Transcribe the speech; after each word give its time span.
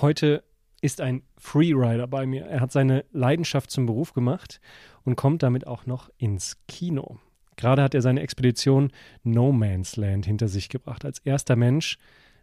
Heute 0.00 0.44
ist 0.80 1.00
ein 1.00 1.22
Freerider 1.36 2.06
bei 2.06 2.24
mir. 2.24 2.46
Er 2.46 2.60
hat 2.60 2.70
seine 2.70 3.04
Leidenschaft 3.10 3.68
zum 3.68 3.86
Beruf 3.86 4.12
gemacht 4.12 4.60
und 5.02 5.16
kommt 5.16 5.42
damit 5.42 5.66
auch 5.66 5.86
noch 5.86 6.08
ins 6.18 6.56
Kino. 6.68 7.18
Gerade 7.56 7.82
hat 7.82 7.96
er 7.96 8.02
seine 8.02 8.20
Expedition 8.20 8.92
No 9.24 9.50
Man's 9.50 9.96
Land 9.96 10.24
hinter 10.24 10.46
sich 10.46 10.68
gebracht. 10.68 11.04
Als 11.04 11.18
erster 11.18 11.56
Mensch 11.56 11.98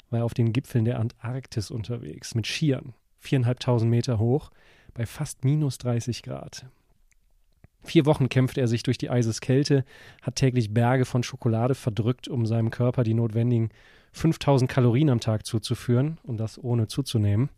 war 0.10 0.20
er 0.20 0.26
auf 0.26 0.34
den 0.34 0.52
Gipfeln 0.52 0.84
der 0.84 1.00
Antarktis 1.00 1.72
unterwegs 1.72 2.36
mit 2.36 2.46
Skiern, 2.46 2.94
viereinhalbtausend 3.20 3.90
Meter 3.90 4.20
hoch, 4.20 4.52
bei 4.94 5.06
fast 5.06 5.46
minus 5.46 5.78
30 5.78 6.24
Grad. 6.24 6.66
Vier 7.84 8.06
Wochen 8.06 8.28
kämpfte 8.28 8.60
er 8.60 8.68
sich 8.68 8.84
durch 8.84 8.98
die 8.98 9.10
Eiseskälte, 9.10 9.86
hat 10.22 10.36
täglich 10.36 10.74
Berge 10.74 11.06
von 11.06 11.24
Schokolade 11.24 11.76
verdrückt, 11.76 12.28
um 12.28 12.46
seinem 12.46 12.70
Körper 12.70 13.04
die 13.06 13.14
notwendigen 13.14 13.70
5000 14.16 14.72
Kalorien 14.72 15.10
am 15.10 15.20
Tag 15.20 15.46
zuzuführen 15.46 16.20
und 16.24 16.38
das 16.38 16.58
ohne 16.64 16.88
zuzunehmen. 16.88 17.50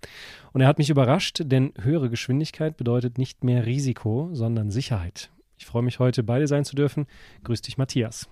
Und 0.53 0.61
er 0.61 0.67
hat 0.67 0.79
mich 0.79 0.89
überrascht, 0.89 1.41
denn 1.45 1.71
höhere 1.79 2.09
Geschwindigkeit 2.09 2.77
bedeutet 2.77 3.17
nicht 3.17 3.43
mehr 3.43 3.65
Risiko, 3.65 4.29
sondern 4.33 4.71
Sicherheit. 4.71 5.29
Ich 5.57 5.67
freue 5.67 5.83
mich 5.83 5.99
heute, 5.99 6.23
beide 6.23 6.47
sein 6.47 6.65
zu 6.65 6.75
dürfen. 6.75 7.05
Grüß 7.43 7.61
dich, 7.61 7.77
Matthias. 7.77 8.27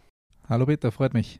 Hallo 0.49 0.65
Peter, 0.65 0.91
freut 0.91 1.13
mich. 1.13 1.39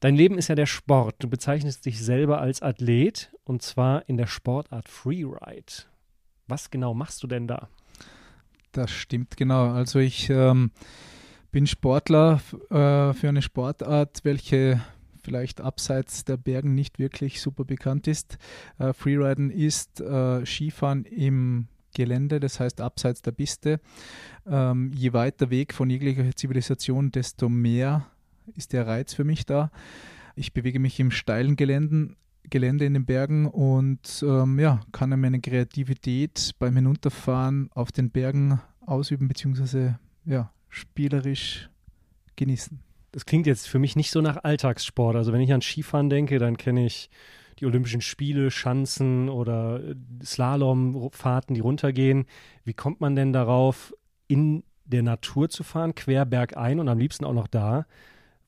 Dein 0.00 0.16
Leben 0.16 0.36
ist 0.36 0.48
ja 0.48 0.54
der 0.54 0.66
Sport. 0.66 1.16
Du 1.20 1.28
bezeichnest 1.28 1.86
dich 1.86 2.00
selber 2.00 2.40
als 2.40 2.62
Athlet 2.62 3.32
und 3.44 3.62
zwar 3.62 4.08
in 4.08 4.16
der 4.16 4.26
Sportart 4.26 4.88
Freeride. 4.88 5.84
Was 6.46 6.70
genau 6.70 6.94
machst 6.94 7.22
du 7.22 7.26
denn 7.26 7.46
da? 7.46 7.68
Das 8.72 8.90
stimmt 8.90 9.36
genau. 9.36 9.70
Also 9.70 10.00
ich 10.00 10.30
ähm, 10.30 10.72
bin 11.52 11.68
Sportler 11.68 12.40
äh, 12.70 13.12
für 13.12 13.28
eine 13.28 13.42
Sportart, 13.42 14.20
welche 14.24 14.80
vielleicht 15.24 15.60
abseits 15.60 16.24
der 16.24 16.36
Bergen 16.36 16.74
nicht 16.74 16.98
wirklich 16.98 17.40
super 17.40 17.64
bekannt 17.64 18.06
ist. 18.06 18.38
Äh, 18.78 18.92
Freeriden 18.92 19.50
ist 19.50 20.00
äh, 20.00 20.44
Skifahren 20.44 21.04
im 21.04 21.68
Gelände, 21.94 22.40
das 22.40 22.60
heißt 22.60 22.80
abseits 22.80 23.22
der 23.22 23.32
Piste. 23.32 23.80
Ähm, 24.46 24.92
je 24.94 25.12
weiter 25.12 25.50
Weg 25.50 25.72
von 25.72 25.88
jeglicher 25.88 26.34
Zivilisation, 26.36 27.10
desto 27.10 27.48
mehr 27.48 28.06
ist 28.54 28.72
der 28.72 28.86
Reiz 28.86 29.14
für 29.14 29.24
mich 29.24 29.46
da. 29.46 29.70
Ich 30.36 30.52
bewege 30.52 30.78
mich 30.78 31.00
im 31.00 31.10
steilen 31.10 31.56
Geländen, 31.56 32.16
Gelände 32.50 32.84
in 32.84 32.94
den 32.94 33.06
Bergen 33.06 33.46
und 33.46 34.22
ähm, 34.26 34.58
ja, 34.58 34.80
kann 34.92 35.18
meine 35.18 35.40
Kreativität 35.40 36.50
beim 36.58 36.76
Hinunterfahren 36.76 37.70
auf 37.72 37.90
den 37.90 38.10
Bergen 38.10 38.60
ausüben, 38.84 39.28
beziehungsweise 39.28 39.98
ja, 40.26 40.52
spielerisch 40.68 41.70
genießen 42.36 42.80
das 43.14 43.26
klingt 43.26 43.46
jetzt 43.46 43.68
für 43.68 43.78
mich 43.78 43.94
nicht 43.94 44.10
so 44.10 44.20
nach 44.20 44.42
Alltagssport. 44.42 45.14
Also 45.14 45.32
wenn 45.32 45.40
ich 45.40 45.52
an 45.52 45.62
Skifahren 45.62 46.10
denke, 46.10 46.40
dann 46.40 46.56
kenne 46.56 46.84
ich 46.84 47.10
die 47.60 47.66
Olympischen 47.66 48.00
Spiele, 48.00 48.50
Schanzen 48.50 49.28
oder 49.28 49.80
äh, 49.80 49.94
Slalomfahrten, 50.24 51.54
die 51.54 51.60
runtergehen. 51.60 52.26
Wie 52.64 52.74
kommt 52.74 53.00
man 53.00 53.14
denn 53.14 53.32
darauf, 53.32 53.94
in 54.26 54.64
der 54.84 55.04
Natur 55.04 55.48
zu 55.48 55.62
fahren, 55.62 55.94
quer 55.94 56.24
bergein 56.26 56.80
und 56.80 56.88
am 56.88 56.98
liebsten 56.98 57.24
auch 57.24 57.32
noch 57.32 57.46
da, 57.46 57.86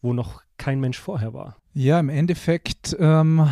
wo 0.02 0.12
noch 0.12 0.42
kein 0.56 0.80
Mensch 0.80 0.98
vorher 0.98 1.32
war? 1.32 1.56
Ja, 1.72 2.00
im 2.00 2.08
Endeffekt 2.08 2.96
ähm, 2.98 3.48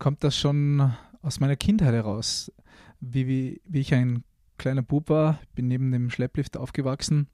kommt 0.00 0.24
das 0.24 0.36
schon 0.36 0.92
aus 1.22 1.38
meiner 1.38 1.54
Kindheit 1.56 1.94
heraus. 1.94 2.50
Wie, 2.98 3.28
wie, 3.28 3.60
wie 3.64 3.80
ich 3.80 3.94
ein 3.94 4.24
kleiner 4.58 4.82
Bub 4.82 5.08
war, 5.08 5.38
bin 5.54 5.68
neben 5.68 5.92
dem 5.92 6.10
Schlepplift 6.10 6.56
aufgewachsen 6.56 7.28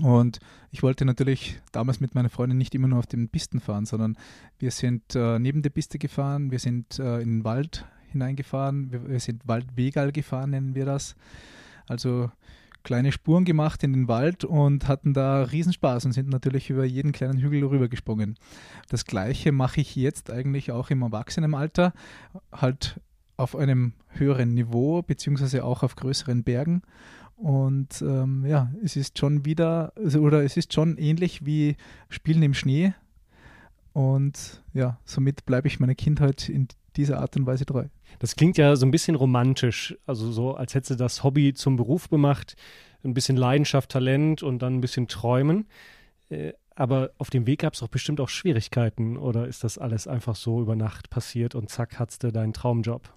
und 0.00 0.40
ich 0.70 0.82
wollte 0.82 1.04
natürlich 1.04 1.60
damals 1.72 2.00
mit 2.00 2.14
meiner 2.14 2.30
Freundin 2.30 2.58
nicht 2.58 2.74
immer 2.74 2.88
nur 2.88 2.98
auf 2.98 3.06
den 3.06 3.28
Pisten 3.28 3.60
fahren, 3.60 3.86
sondern 3.86 4.16
wir 4.58 4.70
sind 4.70 5.14
äh, 5.14 5.38
neben 5.38 5.62
der 5.62 5.70
Piste 5.70 5.98
gefahren, 5.98 6.50
wir 6.50 6.58
sind 6.58 6.98
äh, 6.98 7.20
in 7.20 7.38
den 7.38 7.44
Wald 7.44 7.86
hineingefahren, 8.10 8.90
wir, 8.90 9.08
wir 9.08 9.20
sind 9.20 9.46
Waldwegal 9.46 10.10
gefahren, 10.10 10.50
nennen 10.50 10.74
wir 10.74 10.84
das. 10.84 11.14
Also 11.86 12.30
kleine 12.82 13.12
Spuren 13.12 13.44
gemacht 13.44 13.82
in 13.82 13.92
den 13.92 14.08
Wald 14.08 14.44
und 14.44 14.88
hatten 14.88 15.14
da 15.14 15.42
Riesenspaß 15.42 16.04
und 16.04 16.12
sind 16.12 16.28
natürlich 16.28 16.70
über 16.70 16.84
jeden 16.84 17.12
kleinen 17.12 17.38
Hügel 17.38 17.64
rübergesprungen. 17.64 18.36
Das 18.88 19.04
gleiche 19.04 19.52
mache 19.52 19.80
ich 19.80 19.96
jetzt 19.96 20.30
eigentlich 20.30 20.70
auch 20.70 20.90
im 20.90 21.02
Erwachsenenalter, 21.02 21.92
halt 22.52 23.00
auf 23.36 23.56
einem 23.56 23.94
höheren 24.10 24.54
Niveau, 24.54 25.02
beziehungsweise 25.02 25.64
auch 25.64 25.82
auf 25.82 25.96
größeren 25.96 26.44
Bergen. 26.44 26.82
Und 27.36 28.00
ähm, 28.02 28.44
ja, 28.46 28.72
es 28.82 28.96
ist 28.96 29.18
schon 29.18 29.44
wieder, 29.44 29.92
also, 29.96 30.20
oder 30.20 30.44
es 30.44 30.56
ist 30.56 30.72
schon 30.72 30.96
ähnlich 30.98 31.44
wie 31.44 31.76
Spielen 32.08 32.42
im 32.42 32.54
Schnee. 32.54 32.94
Und 33.92 34.62
ja, 34.72 34.98
somit 35.04 35.44
bleibe 35.46 35.68
ich 35.68 35.80
meiner 35.80 35.94
Kindheit 35.94 36.48
in 36.48 36.68
dieser 36.96 37.20
Art 37.20 37.36
und 37.36 37.46
Weise 37.46 37.66
treu. 37.66 37.86
Das 38.18 38.36
klingt 38.36 38.56
ja 38.56 38.76
so 38.76 38.86
ein 38.86 38.90
bisschen 38.90 39.16
romantisch, 39.16 39.96
also 40.06 40.30
so, 40.30 40.54
als 40.54 40.74
hätte 40.74 40.96
das 40.96 41.24
Hobby 41.24 41.54
zum 41.54 41.76
Beruf 41.76 42.08
gemacht, 42.08 42.56
ein 43.04 43.14
bisschen 43.14 43.36
Leidenschaft, 43.36 43.90
Talent 43.90 44.42
und 44.42 44.60
dann 44.60 44.76
ein 44.76 44.80
bisschen 44.80 45.08
Träumen. 45.08 45.66
Äh, 46.30 46.52
aber 46.76 47.10
auf 47.18 47.30
dem 47.30 47.46
Weg 47.46 47.60
gab 47.60 47.74
es 47.74 47.80
doch 47.80 47.88
bestimmt 47.88 48.20
auch 48.20 48.28
Schwierigkeiten 48.28 49.16
oder 49.16 49.46
ist 49.46 49.62
das 49.62 49.78
alles 49.78 50.08
einfach 50.08 50.34
so 50.34 50.60
über 50.60 50.74
Nacht 50.74 51.08
passiert 51.08 51.54
und 51.54 51.70
zack, 51.70 51.98
hattest 51.98 52.24
du 52.24 52.32
deinen 52.32 52.52
Traumjob? 52.52 53.12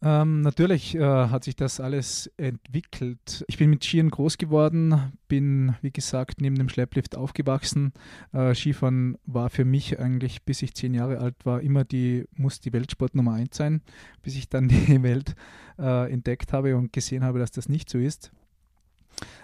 Ähm, 0.00 0.42
natürlich 0.42 0.94
äh, 0.94 1.00
hat 1.00 1.42
sich 1.42 1.56
das 1.56 1.80
alles 1.80 2.30
entwickelt. 2.36 3.44
Ich 3.48 3.58
bin 3.58 3.70
mit 3.70 3.84
Skiern 3.84 4.10
groß 4.10 4.38
geworden, 4.38 5.12
bin, 5.26 5.74
wie 5.82 5.90
gesagt, 5.90 6.40
neben 6.40 6.54
dem 6.56 6.68
Schlepplift 6.68 7.16
aufgewachsen. 7.16 7.92
Äh, 8.32 8.54
Skifahren 8.54 9.18
war 9.26 9.50
für 9.50 9.64
mich 9.64 9.98
eigentlich, 9.98 10.44
bis 10.44 10.62
ich 10.62 10.74
zehn 10.74 10.94
Jahre 10.94 11.18
alt 11.18 11.34
war, 11.44 11.60
immer 11.62 11.84
die, 11.84 12.26
muss 12.36 12.60
die 12.60 12.72
Weltsport 12.72 13.16
Nummer 13.16 13.32
eins 13.32 13.56
sein, 13.56 13.82
bis 14.22 14.36
ich 14.36 14.48
dann 14.48 14.68
die 14.88 15.02
Welt 15.02 15.34
äh, 15.78 16.12
entdeckt 16.12 16.52
habe 16.52 16.76
und 16.76 16.92
gesehen 16.92 17.24
habe, 17.24 17.40
dass 17.40 17.50
das 17.50 17.68
nicht 17.68 17.90
so 17.90 17.98
ist. 17.98 18.30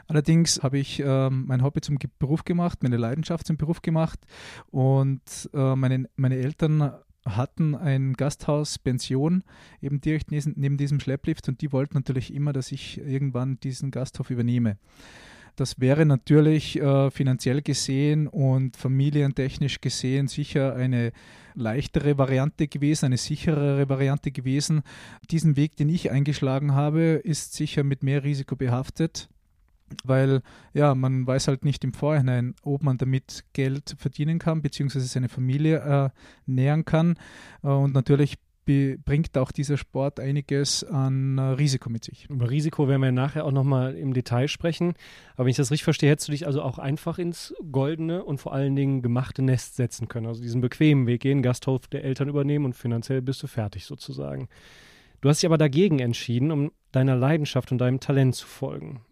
Allerdings 0.07 0.63
habe 0.63 0.79
ich 0.79 1.01
äh, 1.01 1.31
mein 1.31 1.63
Hobby 1.63 1.81
zum 1.81 1.99
Beruf 2.19 2.45
gemacht, 2.45 2.83
meine 2.83 2.97
Leidenschaft 2.97 3.47
zum 3.47 3.57
Beruf 3.57 3.83
gemacht 3.83 4.21
und 4.71 5.51
äh, 5.53 5.75
meine, 5.75 6.09
meine 6.17 6.37
Eltern 6.37 6.93
hatten 7.25 7.75
ein 7.75 8.15
Gasthaus, 8.15 8.79
Pension, 8.79 9.45
eben 9.81 10.01
direkt 10.01 10.31
neben 10.31 10.77
diesem 10.77 11.01
Schlepplift 11.01 11.49
und 11.49 11.61
die 11.61 11.73
wollten 11.73 11.95
natürlich 11.95 12.35
immer, 12.35 12.53
dass 12.53 12.73
ich 12.73 12.99
irgendwann 12.99 13.59
diesen 13.61 13.91
Gasthof 13.91 14.31
übernehme. 14.31 14.77
Das 15.57 15.79
wäre 15.79 16.05
natürlich 16.05 16.81
äh, 16.81 17.11
finanziell 17.12 17.62
gesehen 17.62 18.27
und 18.27 18.77
familientechnisch 18.77 19.81
gesehen 19.81 20.27
sicher 20.27 20.75
eine 20.75 21.12
leichtere 21.55 22.19
Variante 22.19 22.67
gewesen, 22.67 23.07
eine 23.07 23.19
sicherere 23.19 23.89
Variante 23.89 24.33
gewesen. 24.33 24.83
Diesen 25.31 25.56
Weg, 25.56 25.77
den 25.77 25.89
ich 25.89 26.11
eingeschlagen 26.11 26.75
habe, 26.75 27.21
ist 27.23 27.55
sicher 27.55 27.85
mit 27.85 28.03
mehr 28.03 28.25
Risiko 28.25 28.56
behaftet 28.56 29.29
weil 30.05 30.43
ja, 30.72 30.95
man 30.95 31.27
weiß 31.27 31.49
halt 31.49 31.65
nicht 31.65 31.84
im 31.84 31.93
Vorhinein, 31.93 32.55
ob 32.62 32.82
man 32.82 32.99
damit 32.99 33.44
Geld 33.53 33.94
verdienen 33.99 34.38
kann, 34.38 34.62
beziehungsweise 34.62 35.06
seine 35.06 35.29
Familie 35.29 35.79
äh, 35.79 36.11
nähern 36.47 36.85
kann. 36.85 37.17
Äh, 37.62 37.69
und 37.69 37.94
natürlich 37.94 38.38
bringt 38.67 39.37
auch 39.37 39.53
dieser 39.53 39.76
Sport 39.76 40.19
einiges 40.19 40.85
an 40.85 41.37
äh, 41.37 41.43
Risiko 41.43 41.91
mit 41.91 42.05
sich. 42.05 42.31
Über 42.31 42.50
Risiko 42.50 42.88
werden 42.88 43.03
wir 43.03 43.12
nachher 43.12 43.44
auch 43.44 43.53
nochmal 43.53 43.94
im 43.94 44.14
Detail 44.14 44.49
sprechen. 44.49 44.94
Aber 45.35 45.44
wenn 45.44 45.50
ich 45.50 45.56
das 45.56 45.70
richtig 45.70 45.85
verstehe, 45.85 46.11
hättest 46.11 46.29
du 46.29 46.32
dich 46.32 46.47
also 46.47 46.62
auch 46.62 46.79
einfach 46.79 47.19
ins 47.19 47.55
goldene 47.70 48.25
und 48.25 48.38
vor 48.38 48.55
allen 48.55 48.75
Dingen 48.75 49.03
gemachte 49.03 49.43
Nest 49.43 49.76
setzen 49.76 50.09
können. 50.09 50.26
Also 50.26 50.41
diesen 50.41 50.62
bequemen 50.62 51.06
Weg 51.06 51.20
gehen, 51.20 51.43
Gasthof 51.43 51.87
der 51.88 52.05
Eltern 52.05 52.29
übernehmen 52.29 52.64
und 52.64 52.75
finanziell 52.75 53.20
bist 53.20 53.43
du 53.43 53.47
fertig 53.47 53.85
sozusagen. 53.85 54.49
Du 55.20 55.29
hast 55.29 55.43
dich 55.43 55.47
aber 55.47 55.59
dagegen 55.59 55.99
entschieden, 55.99 56.50
um 56.50 56.73
deiner 56.91 57.17
Leidenschaft 57.17 57.70
und 57.70 57.79
deinem 57.79 58.00
Talent 58.00 58.35
zu 58.35 58.47
folgen 58.47 59.03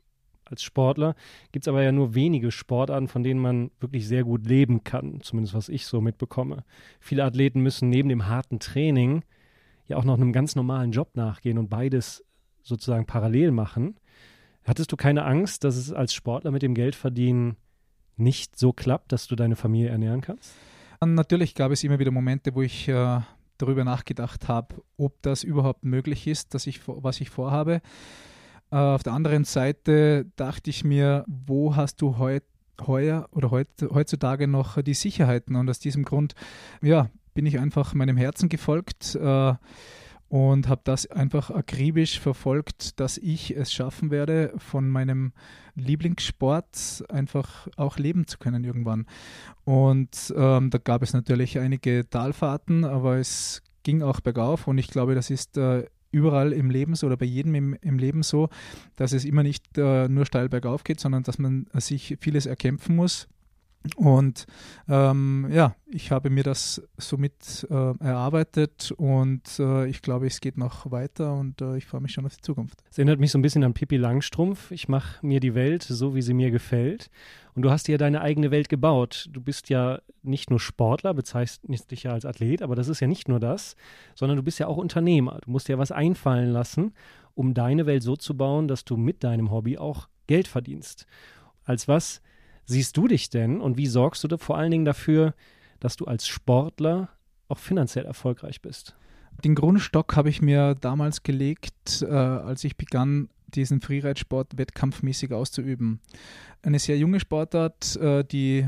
als 0.53 0.63
Sportler. 0.63 1.15
Gibt 1.51 1.65
es 1.65 1.69
aber 1.69 1.83
ja 1.83 1.91
nur 1.91 2.15
wenige 2.15 2.51
Sportarten, 2.51 3.09
von 3.09 3.23
denen 3.23 3.41
man 3.41 3.71
wirklich 3.81 4.07
sehr 4.07 4.25
gut 4.25 4.47
leben 4.47 4.85
kann, 4.85 5.21
zumindest 5.23 5.55
was 5.55 5.69
ich 5.69 5.87
so 5.87 6.01
mitbekomme. 6.01 6.65
Viele 7.01 7.25
Athleten 7.25 7.61
müssen 7.61 7.89
neben 7.89 8.09
dem 8.09 8.29
harten 8.29 8.61
Training 8.61 9.25
ja 9.89 9.97
auch 9.97 10.05
noch 10.05 10.15
einem 10.15 10.33
ganz 10.33 10.55
normalen 10.55 10.93
Job 10.93 11.11
nachgehen 11.15 11.59
und 11.59 11.69
beides 11.69 12.25
sozusagen 12.63 13.07
parallel 13.07 13.51
machen. 13.51 13.97
Hattest 14.65 14.93
du 14.93 14.97
keine 14.97 15.25
Angst, 15.25 15.65
dass 15.65 15.77
es 15.77 15.93
als 15.93 16.15
Sportler 16.15 16.53
mit 16.53 16.63
dem 16.63 16.75
Geldverdienen 16.75 17.57
nicht 18.17 18.59
so 18.59 18.73
klappt, 18.73 19.11
dass 19.11 19.27
du 19.27 19.35
deine 19.35 19.57
Familie 19.57 19.89
ernähren 19.89 20.21
kannst? 20.21 20.55
Natürlich 21.05 21.57
gab 21.57 21.73
es 21.73 21.83
immer 21.83 21.99
wieder 21.99 22.13
Momente, 22.13 22.55
wo 22.55 22.63
ich 22.63 22.87
äh, 22.87 23.21
darüber 23.59 23.85
nachgedacht 23.85 24.49
habe, 24.49 24.77
ob 24.97 25.21
das 25.23 25.43
überhaupt 25.43 25.85
möglich 25.85 26.27
ist, 26.27 26.55
dass 26.55 26.67
ich, 26.67 26.81
was 26.87 27.21
ich 27.21 27.31
vorhabe. 27.31 27.81
Äh, 28.73 28.77
auf 28.77 29.03
der 29.03 29.13
anderen 29.13 29.45
Seite 29.45 30.27
dachte 30.37 30.71
ich 30.71 30.83
mir, 30.83 31.25
wo 31.29 31.77
hast 31.77 32.01
du 32.01 32.19
heute 32.19 32.47
heuer 32.87 33.29
oder 33.31 33.51
heut, 33.51 33.69
heutzutage 33.93 34.49
noch 34.49 34.81
die 34.83 34.95
Sicherheiten? 34.95 35.55
Und 35.55 35.69
aus 35.69 35.79
diesem 35.79 36.05
Grund, 36.05 36.35
ja, 36.81 37.11
bin 37.35 37.47
ich 37.47 37.59
einfach 37.59 37.95
meinem 37.95 38.17
Herzen 38.17 38.49
gefolgt. 38.49 39.15
Äh, 39.15 39.55
und 40.29 40.67
habe 40.67 40.81
das 40.85 41.11
einfach 41.11 41.51
akribisch 41.51 42.19
verfolgt, 42.19 42.99
dass 42.99 43.19
ich 43.19 43.55
es 43.55 43.71
schaffen 43.71 44.11
werde, 44.11 44.55
von 44.57 44.89
meinem 44.89 45.35
Lieblingssport 45.75 47.05
einfach 47.11 47.69
auch 47.77 47.99
leben 47.99 48.27
zu 48.27 48.39
können 48.39 48.65
irgendwann. 48.65 49.05
Und 49.65 50.33
ähm, 50.35 50.71
da 50.71 50.79
gab 50.79 51.03
es 51.03 51.13
natürlich 51.13 51.59
einige 51.59 52.09
Talfahrten, 52.09 52.87
aber 52.87 53.19
es 53.19 53.61
ging 53.83 54.01
auch 54.01 54.21
bergauf 54.21 54.69
und 54.69 54.79
ich 54.79 54.89
glaube, 54.89 55.15
das 55.15 55.29
ist 55.29 55.59
äh, 55.59 55.85
überall 56.13 56.53
im 56.53 56.71
Leben 56.71 56.95
so 56.95 57.07
oder 57.09 57.17
bei 57.17 57.27
jedem 57.27 57.55
im, 57.55 57.77
im 57.81 57.99
Leben 57.99 58.23
so, 58.23 58.49
dass 58.97 59.13
es 59.13 59.25
immer 59.25 59.43
nicht 59.43 59.77
äh, 59.77 60.09
nur 60.09 60.27
steil 60.27 60.49
bergauf 60.49 60.85
geht, 60.85 61.01
sondern 61.01 61.25
dass 61.25 61.39
man 61.39 61.67
sich 61.75 62.17
vieles 62.21 62.47
erkämpfen 62.47 62.95
muss 62.95 63.29
und 63.97 64.47
ähm, 64.89 65.49
ja, 65.51 65.75
ich 65.87 66.11
habe 66.11 66.31
mir 66.31 66.43
das 66.43 66.83
somit 66.97 67.67
äh, 67.71 67.75
erarbeitet 67.75 68.93
und 68.97 69.59
äh, 69.59 69.87
ich 69.87 70.03
glaube, 70.03 70.27
es 70.27 70.41
geht 70.41 70.57
noch 70.57 70.91
weiter 70.91 71.35
und 71.35 71.61
äh, 71.61 71.77
ich 71.77 71.87
freue 71.87 72.01
mich 72.01 72.13
schon 72.13 72.25
auf 72.25 72.37
die 72.37 72.43
Zukunft. 72.43 72.83
Es 72.91 72.99
erinnert 72.99 73.21
mich 73.21 73.33
so 73.33 73.39
ein 73.39 73.43
bisschen 73.43 73.65
an 73.65 73.75
Pippi 73.75 73.97
Langstrumpf. 73.97 74.71
Ich 74.71 74.89
mache 74.89 75.25
mir 75.27 75.41
die 75.41 75.55
Welt 75.55 75.83
so, 75.83 76.15
wie 76.15 76.23
sie 76.23 76.35
mir 76.35 76.51
gefällt. 76.51 77.11
Und 77.55 77.63
du 77.63 77.71
hast 77.71 77.89
dir 77.89 77.99
deine 77.99 78.23
eigene 78.23 78.51
Welt 78.51 78.69
gebaut. 78.69 79.29
Du 79.31 79.41
bist 79.41 79.69
ja 79.69 80.01
nicht 80.23 80.49
nur 80.49 80.61
Sportler, 80.61 81.13
bezeichnest 81.13 81.91
dich 81.91 82.05
ja 82.05 82.13
als 82.13 82.25
Athlet, 82.25 82.63
aber 82.63 82.77
das 82.77 82.89
ist 82.89 83.01
ja 83.01 83.07
nicht 83.07 83.29
nur 83.29 83.41
das, 83.41 83.77
sondern 84.15 84.37
du 84.37 84.43
bist 84.43 84.59
ja 84.59 84.69
auch 84.69 84.77
Unternehmer. 84.79 85.39
Du 85.45 85.51
musst 85.51 85.69
dir 85.69 85.79
was 85.79 85.93
einfallen 85.93 86.51
lassen, 86.51 86.95
um 87.35 87.53
deine 87.53 87.87
Welt 87.87 88.03
so 88.03 88.17
zu 88.17 88.37
bauen, 88.37 88.69
dass 88.69 88.85
du 88.85 88.97
mit 88.97 89.25
deinem 89.25 89.51
Hobby 89.51 89.77
auch 89.77 90.09
Geld 90.27 90.49
verdienst. 90.49 91.07
Als 91.65 91.89
was 91.89 92.23
siehst 92.73 92.97
du 92.97 93.07
dich 93.07 93.31
denn 93.31 93.61
und 93.61 93.77
wie 93.77 93.87
sorgst 93.87 94.25
du 94.25 94.37
vor 94.39 94.59
allen 94.59 94.71
Dingen 94.71 94.85
dafür, 94.85 95.35
dass 95.81 95.97
du 95.97 96.07
als 96.07 96.27
Sportler 96.27 97.09
auch 97.49 97.59
finanziell 97.59 98.05
erfolgreich 98.05 98.61
bist? 98.61 98.97
Den 99.45 99.55
Grundstock 99.55 100.17
habe 100.17 100.29
ich 100.29 100.43
mir 100.43 100.75
damals 100.75 101.23
gelegt, 101.23 102.03
äh, 102.03 102.13
als 102.13 102.65
ich 102.65 102.77
begann, 102.77 103.29
diesen 103.49 103.81
Freeride-Sport 103.81 104.57
wettkampfmäßig 104.57 105.33
auszuüben. 105.33 106.01
Eine 106.63 106.79
sehr 106.79 106.99
junge 106.99 107.21
Sportart, 107.21 107.97
äh, 107.97 108.25
die 108.25 108.67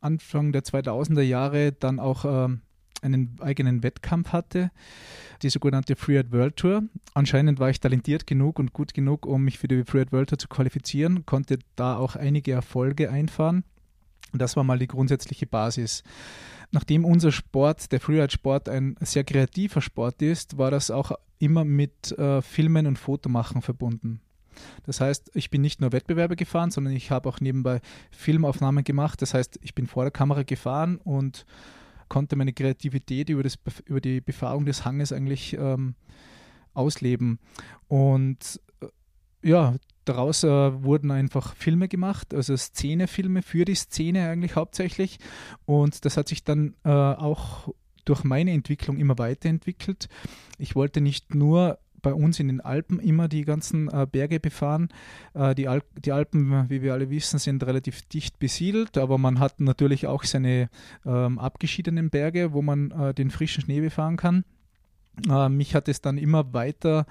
Anfang 0.00 0.52
der 0.52 0.62
2000er 0.62 1.22
Jahre 1.22 1.72
dann 1.72 1.98
auch 1.98 2.24
äh, 2.24 2.56
einen 3.02 3.36
eigenen 3.40 3.82
Wettkampf 3.82 4.32
hatte, 4.32 4.70
die 5.42 5.50
sogenannte 5.50 5.96
Freeride 5.96 6.32
World 6.32 6.56
Tour. 6.56 6.82
Anscheinend 7.14 7.58
war 7.58 7.70
ich 7.70 7.80
talentiert 7.80 8.26
genug 8.26 8.58
und 8.58 8.72
gut 8.72 8.94
genug, 8.94 9.26
um 9.26 9.44
mich 9.44 9.58
für 9.58 9.68
die 9.68 9.84
Freeride 9.84 10.12
World 10.12 10.30
Tour 10.30 10.38
zu 10.38 10.48
qualifizieren, 10.48 11.26
konnte 11.26 11.58
da 11.76 11.96
auch 11.96 12.16
einige 12.16 12.52
Erfolge 12.52 13.10
einfahren. 13.10 13.64
Das 14.32 14.56
war 14.56 14.64
mal 14.64 14.78
die 14.78 14.86
grundsätzliche 14.86 15.46
Basis. 15.46 16.02
Nachdem 16.72 17.04
unser 17.04 17.32
Sport, 17.32 17.90
der 17.90 18.00
Freeride-Sport, 18.00 18.68
ein 18.68 18.94
sehr 19.00 19.24
kreativer 19.24 19.80
Sport 19.80 20.22
ist, 20.22 20.56
war 20.56 20.70
das 20.70 20.90
auch 20.90 21.12
immer 21.40 21.64
mit 21.64 22.16
äh, 22.16 22.42
Filmen 22.42 22.86
und 22.86 22.98
Fotomachen 22.98 23.60
verbunden. 23.60 24.20
Das 24.84 25.00
heißt, 25.00 25.30
ich 25.34 25.50
bin 25.50 25.62
nicht 25.62 25.80
nur 25.80 25.92
Wettbewerbe 25.92 26.36
gefahren, 26.36 26.70
sondern 26.70 26.94
ich 26.94 27.10
habe 27.10 27.28
auch 27.28 27.40
nebenbei 27.40 27.80
Filmaufnahmen 28.10 28.84
gemacht. 28.84 29.22
Das 29.22 29.34
heißt, 29.34 29.58
ich 29.62 29.74
bin 29.74 29.86
vor 29.86 30.04
der 30.04 30.10
Kamera 30.10 30.42
gefahren 30.42 30.98
und 30.98 31.46
konnte 32.10 32.36
meine 32.36 32.52
Kreativität 32.52 33.30
über, 33.30 33.42
das, 33.42 33.58
über 33.86 34.02
die 34.02 34.20
Befahrung 34.20 34.66
des 34.66 34.84
Hanges 34.84 35.12
eigentlich 35.12 35.54
ähm, 35.54 35.94
ausleben. 36.74 37.38
Und 37.88 38.60
äh, 38.82 39.48
ja, 39.48 39.76
daraus 40.04 40.44
äh, 40.44 40.82
wurden 40.82 41.10
einfach 41.10 41.54
Filme 41.54 41.88
gemacht, 41.88 42.34
also 42.34 42.54
Szenefilme 42.54 43.40
für 43.40 43.64
die 43.64 43.74
Szene 43.74 44.28
eigentlich 44.28 44.56
hauptsächlich. 44.56 45.18
Und 45.64 46.04
das 46.04 46.18
hat 46.18 46.28
sich 46.28 46.44
dann 46.44 46.74
äh, 46.84 46.90
auch 46.90 47.72
durch 48.04 48.24
meine 48.24 48.50
Entwicklung 48.50 48.98
immer 48.98 49.16
weiterentwickelt. 49.18 50.08
Ich 50.58 50.74
wollte 50.74 51.00
nicht 51.00 51.34
nur 51.34 51.78
bei 52.02 52.14
uns 52.14 52.40
in 52.40 52.48
den 52.48 52.60
Alpen 52.60 52.98
immer 52.98 53.28
die 53.28 53.44
ganzen 53.44 53.88
äh, 53.88 54.06
Berge 54.10 54.40
befahren. 54.40 54.88
Äh, 55.34 55.54
die, 55.54 55.68
Al 55.68 55.82
die, 56.04 56.12
Alpen, 56.12 56.68
wie 56.68 56.82
wir 56.82 56.92
alle 56.92 57.10
wissen, 57.10 57.38
sind 57.38 57.64
relativ 57.64 58.02
dicht 58.02 58.38
besiedelt, 58.38 58.98
aber 58.98 59.18
man 59.18 59.38
hat 59.38 59.60
natürlich 59.60 60.06
auch 60.06 60.24
seine 60.24 60.68
ähm, 61.04 61.38
abgeschiedenen 61.38 62.10
Berge, 62.10 62.52
wo 62.52 62.62
man 62.62 62.90
äh, 62.90 63.14
den 63.14 63.30
frischen 63.30 63.62
Schnee 63.62 63.80
befahren 63.80 64.16
kann. 64.16 64.44
Äh, 65.28 65.48
mich 65.48 65.74
hat 65.74 65.88
es 65.88 66.00
dann 66.00 66.18
immer 66.18 66.52
weiter 66.52 67.06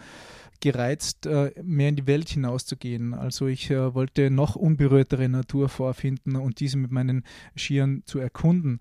gereizt, 0.61 1.25
äh, 1.25 1.51
mehr 1.63 1.89
in 1.89 1.95
die 1.95 2.07
Welt 2.07 2.29
hinauszugehen. 2.29 3.13
Also 3.13 3.47
ich 3.47 3.71
äh, 3.71 3.93
wollte 3.93 4.29
noch 4.29 4.55
unberührtere 4.55 5.29
Natur 5.29 5.69
vorfinden 5.69 6.35
und 6.35 6.59
diese 6.59 6.77
mit 6.77 6.91
meinen 6.91 7.23
Skiern 7.55 8.03
zu 8.05 8.19
erkunden. 8.19 8.79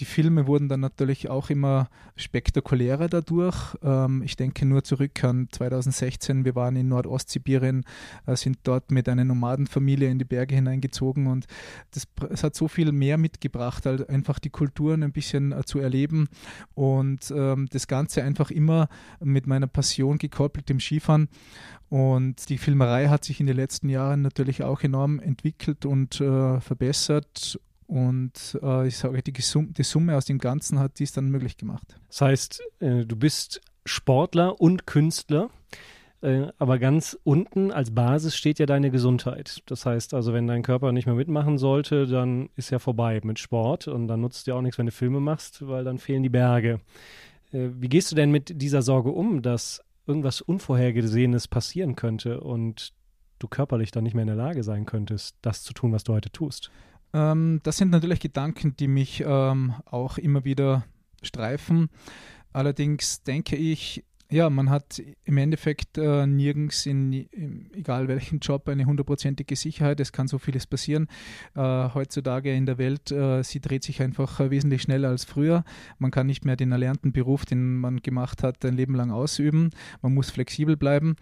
Die 0.00 0.04
Filme 0.04 0.46
wurden 0.48 0.68
dann 0.68 0.80
natürlich 0.80 1.30
auch 1.30 1.50
immer 1.50 1.88
spektakulärer 2.16 3.08
dadurch. 3.08 3.76
Ähm, 3.82 4.22
ich 4.22 4.36
denke 4.36 4.66
nur 4.66 4.82
zurück 4.82 5.22
an 5.22 5.48
2016. 5.50 6.44
Wir 6.44 6.56
waren 6.56 6.74
in 6.74 6.88
Nordostsibirien, 6.88 7.84
äh, 8.26 8.34
sind 8.34 8.58
dort 8.64 8.90
mit 8.90 9.08
einer 9.08 9.24
Nomadenfamilie 9.24 10.10
in 10.10 10.18
die 10.18 10.24
Berge 10.24 10.56
hineingezogen 10.56 11.28
und 11.28 11.46
das, 11.92 12.08
es 12.30 12.42
hat 12.42 12.56
so 12.56 12.66
viel 12.66 12.90
mehr 12.90 13.18
mitgebracht, 13.18 13.86
halt 13.86 14.08
einfach 14.08 14.40
die 14.40 14.50
Kulturen 14.50 15.04
ein 15.04 15.12
bisschen 15.12 15.52
äh, 15.52 15.62
zu 15.64 15.78
erleben 15.78 16.28
und 16.74 17.32
ähm, 17.34 17.68
das 17.70 17.86
Ganze 17.86 18.24
einfach 18.24 18.50
immer 18.50 18.88
mit 19.20 19.46
meiner 19.46 19.68
Passion 19.68 20.18
gekoppelt 20.18 20.70
im 20.70 20.80
Skifahren. 20.80 21.28
Und 21.88 22.48
die 22.48 22.58
Filmerei 22.58 23.08
hat 23.08 23.24
sich 23.24 23.38
in 23.38 23.46
den 23.46 23.56
letzten 23.56 23.88
Jahren 23.88 24.22
natürlich 24.22 24.64
auch 24.64 24.82
enorm 24.82 25.20
entwickelt 25.20 25.86
und 25.86 26.20
äh, 26.20 26.60
verbessert 26.60 27.60
und 27.86 28.58
äh, 28.62 28.86
ich 28.86 28.96
sage, 28.96 29.22
die, 29.22 29.32
die, 29.32 29.82
Summe 29.82 30.16
aus 30.16 30.24
dem 30.24 30.38
Ganzen 30.38 30.78
hat 30.78 30.98
dies 30.98 31.12
dann 31.12 31.30
möglich 31.30 31.56
gemacht. 31.56 31.98
Das 32.08 32.20
heißt, 32.20 32.62
äh, 32.80 33.04
du 33.04 33.16
bist 33.16 33.60
Sportler 33.84 34.60
und 34.60 34.86
Künstler, 34.86 35.50
äh, 36.22 36.46
aber 36.58 36.78
ganz 36.78 37.18
unten 37.24 37.70
als 37.70 37.94
Basis 37.94 38.34
steht 38.34 38.58
ja 38.58 38.66
deine 38.66 38.90
Gesundheit. 38.90 39.62
Das 39.66 39.84
heißt 39.84 40.14
also, 40.14 40.32
wenn 40.32 40.46
dein 40.46 40.62
Körper 40.62 40.92
nicht 40.92 41.06
mehr 41.06 41.14
mitmachen 41.14 41.58
sollte, 41.58 42.06
dann 42.06 42.48
ist 42.56 42.70
ja 42.70 42.78
vorbei 42.78 43.20
mit 43.22 43.38
Sport 43.38 43.88
und 43.88 44.08
dann 44.08 44.22
nutzt 44.22 44.46
dir 44.46 44.56
auch 44.56 44.62
nichts, 44.62 44.78
wenn 44.78 44.86
du 44.86 44.92
Filme 44.92 45.20
machst, 45.20 45.66
weil 45.66 45.84
dann 45.84 45.98
fehlen 45.98 46.22
die 46.22 46.30
Berge. 46.30 46.80
Äh, 47.52 47.68
wie 47.78 47.88
gehst 47.88 48.10
du 48.10 48.16
denn 48.16 48.30
mit 48.30 48.62
dieser 48.62 48.80
Sorge 48.80 49.10
um, 49.10 49.42
dass 49.42 49.82
irgendwas 50.06 50.40
Unvorhergesehenes 50.40 51.48
passieren 51.48 51.96
könnte 51.96 52.40
und 52.40 52.94
du 53.38 53.48
körperlich 53.48 53.90
dann 53.90 54.04
nicht 54.04 54.14
mehr 54.14 54.22
in 54.22 54.28
der 54.28 54.36
Lage 54.36 54.62
sein 54.62 54.86
könntest, 54.86 55.36
das 55.42 55.62
zu 55.62 55.74
tun, 55.74 55.92
was 55.92 56.04
du 56.04 56.14
heute 56.14 56.30
tust? 56.30 56.70
Ähm, 57.14 57.60
das 57.62 57.78
sind 57.78 57.90
natürlich 57.90 58.20
Gedanken, 58.20 58.76
die 58.76 58.88
mich 58.88 59.24
ähm, 59.26 59.74
auch 59.86 60.18
immer 60.18 60.44
wieder 60.44 60.84
streifen. 61.22 61.88
Allerdings 62.52 63.22
denke 63.22 63.56
ich, 63.56 64.04
ja, 64.30 64.50
man 64.50 64.70
hat 64.70 65.00
im 65.24 65.36
Endeffekt 65.36 65.98
äh, 65.98 66.26
nirgends 66.26 66.86
in, 66.86 67.12
in, 67.12 67.70
egal 67.74 68.08
welchen 68.08 68.40
Job 68.40 68.68
eine 68.68 68.84
hundertprozentige 68.84 69.54
Sicherheit. 69.54 70.00
Es 70.00 70.12
kann 70.12 70.28
so 70.28 70.38
vieles 70.38 70.66
passieren. 70.66 71.08
Äh, 71.54 71.60
heutzutage 71.60 72.52
in 72.52 72.66
der 72.66 72.78
Welt, 72.78 73.12
äh, 73.12 73.42
sie 73.44 73.60
dreht 73.60 73.84
sich 73.84 74.02
einfach 74.02 74.40
äh, 74.40 74.50
wesentlich 74.50 74.82
schneller 74.82 75.10
als 75.10 75.24
früher. 75.24 75.62
Man 75.98 76.10
kann 76.10 76.26
nicht 76.26 76.44
mehr 76.44 76.56
den 76.56 76.72
erlernten 76.72 77.12
Beruf, 77.12 77.44
den 77.44 77.76
man 77.76 78.02
gemacht 78.02 78.42
hat, 78.42 78.64
ein 78.64 78.74
Leben 78.74 78.94
lang 78.94 79.10
ausüben. 79.10 79.70
Man 80.02 80.14
muss 80.14 80.30
flexibel 80.30 80.76
bleiben. 80.76 81.16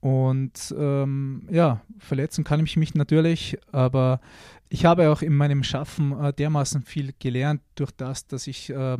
Und 0.00 0.74
ähm, 0.78 1.48
ja, 1.50 1.80
verletzen 1.98 2.44
kann 2.44 2.64
ich 2.64 2.76
mich 2.76 2.94
natürlich, 2.94 3.58
aber 3.72 4.20
ich 4.68 4.84
habe 4.84 5.10
auch 5.10 5.22
in 5.22 5.34
meinem 5.34 5.62
Schaffen 5.62 6.12
äh, 6.12 6.32
dermaßen 6.32 6.82
viel 6.82 7.14
gelernt 7.18 7.62
durch 7.74 7.90
das, 7.90 8.26
dass 8.26 8.46
ich 8.46 8.70
äh, 8.70 8.98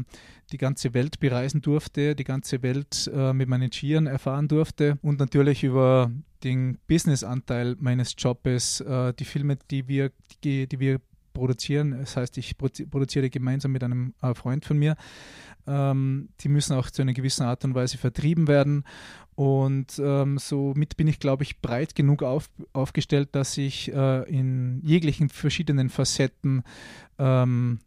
die 0.51 0.59
ganze 0.59 0.95
Welt 0.95 1.21
bereisen 1.21 1.61
durfte, 1.61 2.17
die 2.17 2.25
ganze 2.25 2.63
Welt 2.63 3.11
äh, 3.15 3.33
mit 3.33 3.49
meinen 3.49 3.71
Skiern 3.71 4.07
erfahren 4.07 4.49
durfte 4.49 4.99
und 5.03 5.19
natürlich 5.19 5.63
über 5.65 6.11
den 6.43 6.79
Business-Anteil 6.87 7.77
meines 7.79 8.15
Jobs, 8.17 8.81
äh, 8.81 9.13
die 9.13 9.25
Filme, 9.25 9.59
die 9.71 9.89
wir, 9.89 10.11
die, 10.43 10.67
die 10.67 10.81
wir 10.81 11.01
produzieren. 11.35 11.93
Das 11.99 12.17
heißt, 12.17 12.39
ich 12.39 12.57
produziere 12.59 13.31
gemeinsam 13.31 13.73
mit 13.73 13.85
einem 13.85 14.15
äh, 14.23 14.35
Freund 14.35 14.65
von 14.65 14.79
mir. 14.79 14.97
Ähm, 15.67 16.31
die 16.41 16.49
müssen 16.49 16.75
auch 16.75 16.91
zu 16.91 17.03
einer 17.03 17.13
gewissen 17.13 17.45
Art 17.45 17.65
und 17.65 17.75
Weise 17.75 17.99
vertrieben 17.99 18.49
werden. 18.49 18.85
Und 19.39 20.01
ähm, 20.05 20.37
somit 20.37 20.97
bin 20.97 21.07
ich, 21.07 21.21
glaube 21.21 21.45
ich, 21.45 21.61
breit 21.61 21.95
genug 21.95 22.25
auf, 22.25 22.51
aufgestellt, 22.73 23.29
dass 23.37 23.57
ich 23.57 23.93
äh, 23.93 24.29
in 24.29 24.81
jeglichen 24.83 25.29
verschiedenen 25.29 25.91
Facetten 25.91 26.65
ähm, 27.21 27.79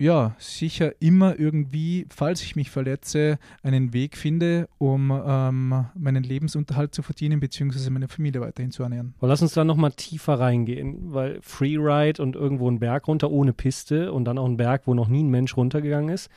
ja, 0.00 0.34
sicher 0.40 1.00
immer 1.00 1.38
irgendwie, 1.38 2.08
falls 2.12 2.42
ich 2.42 2.56
mich 2.56 2.68
verletze, 2.68 3.38
einen 3.62 3.92
Weg 3.92 4.16
finde, 4.16 4.68
um 4.78 5.12
ähm, 5.24 5.84
meinen 5.96 6.24
Lebensunterhalt 6.24 6.92
zu 6.92 7.02
verdienen, 7.02 7.38
beziehungsweise 7.38 7.88
meine 7.92 8.08
Familie 8.08 8.40
weiterhin 8.40 8.72
zu 8.72 8.82
ernähren. 8.82 9.14
Aber 9.18 9.28
lass 9.28 9.40
uns 9.40 9.54
da 9.54 9.62
nochmal 9.62 9.92
tiefer 9.92 10.40
reingehen, 10.40 11.14
weil 11.14 11.38
Freeride 11.42 12.20
und 12.20 12.34
irgendwo 12.34 12.68
ein 12.68 12.80
Berg 12.80 13.06
runter 13.06 13.30
ohne 13.30 13.52
Piste 13.52 14.12
und 14.12 14.24
dann 14.24 14.38
auch 14.38 14.46
ein 14.46 14.56
Berg, 14.56 14.82
wo 14.86 14.94
noch 14.94 15.06
nie 15.06 15.22
ein 15.22 15.30
Mensch 15.30 15.56
runtergegangen 15.56 16.12
ist, 16.12 16.28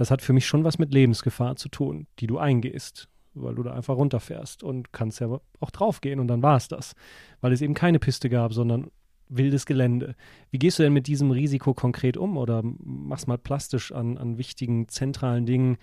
das 0.00 0.10
hat 0.10 0.22
für 0.22 0.32
mich 0.32 0.46
schon 0.46 0.64
was 0.64 0.78
mit 0.78 0.94
Lebensgefahr 0.94 1.56
zu 1.56 1.68
tun, 1.68 2.06
die 2.20 2.26
du 2.26 2.38
eingehst, 2.38 3.10
weil 3.34 3.54
du 3.54 3.62
da 3.62 3.74
einfach 3.74 3.96
runterfährst 3.96 4.62
und 4.62 4.94
kannst 4.94 5.20
ja 5.20 5.28
auch 5.60 5.70
draufgehen 5.70 6.20
und 6.20 6.26
dann 6.26 6.42
war 6.42 6.56
es 6.56 6.68
das, 6.68 6.94
weil 7.42 7.52
es 7.52 7.60
eben 7.60 7.74
keine 7.74 7.98
Piste 7.98 8.30
gab, 8.30 8.54
sondern 8.54 8.90
wildes 9.28 9.66
Gelände. 9.66 10.16
Wie 10.50 10.58
gehst 10.58 10.78
du 10.78 10.84
denn 10.84 10.94
mit 10.94 11.06
diesem 11.06 11.30
Risiko 11.32 11.74
konkret 11.74 12.16
um 12.16 12.38
oder 12.38 12.62
machst 12.64 13.28
mal 13.28 13.36
plastisch 13.36 13.92
an, 13.92 14.16
an 14.16 14.38
wichtigen 14.38 14.88
zentralen 14.88 15.44
Dingen? 15.44 15.76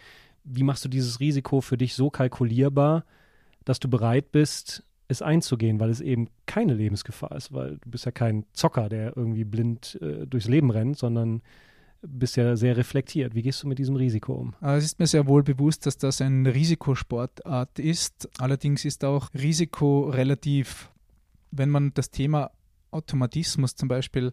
Wie 0.44 0.64
machst 0.64 0.84
du 0.84 0.90
dieses 0.90 1.20
Risiko 1.20 1.62
für 1.62 1.78
dich 1.78 1.94
so 1.94 2.10
kalkulierbar, 2.10 3.06
dass 3.66 3.80
du 3.80 3.88
bereit 3.88 4.32
bist, 4.32 4.84
es 5.08 5.22
einzugehen, 5.22 5.80
weil 5.80 5.92
es 5.92 6.02
eben 6.02 6.28
keine 6.48 6.74
Lebensgefahr 6.74 7.34
ist, 7.34 7.54
weil 7.54 7.78
du 7.78 7.92
bist 7.92 8.06
ja 8.06 8.12
kein 8.12 8.48
Zocker, 8.54 8.90
der 8.90 9.16
irgendwie 9.16 9.44
blind 9.44 10.00
äh, 10.02 10.26
durchs 10.26 10.48
Leben 10.48 10.72
rennt, 10.72 10.98
sondern 10.98 11.44
bist 12.02 12.38
ja 12.38 12.56
sehr 12.56 12.78
reflektiert. 12.78 13.36
Wie 13.36 13.42
gehst 13.42 13.64
du 13.64 13.68
mit 13.68 13.80
diesem 13.80 13.96
Risiko 13.96 14.34
um? 14.34 14.54
Es 14.62 14.84
ist 14.84 15.00
mir 15.00 15.08
sehr 15.08 15.28
wohl 15.28 15.44
bewusst, 15.44 15.86
dass 15.86 15.98
das 15.98 16.22
ein 16.22 16.46
Risikosportart 16.46 17.80
ist. 17.80 18.30
Allerdings 18.40 18.86
ist 18.86 19.04
auch 19.04 19.30
Risiko 19.34 20.10
relativ, 20.10 20.92
wenn 21.52 21.70
man 21.70 21.94
das 21.94 22.12
Thema 22.12 22.52
Automatismus 22.92 23.76
zum 23.76 23.88
Beispiel 23.88 24.32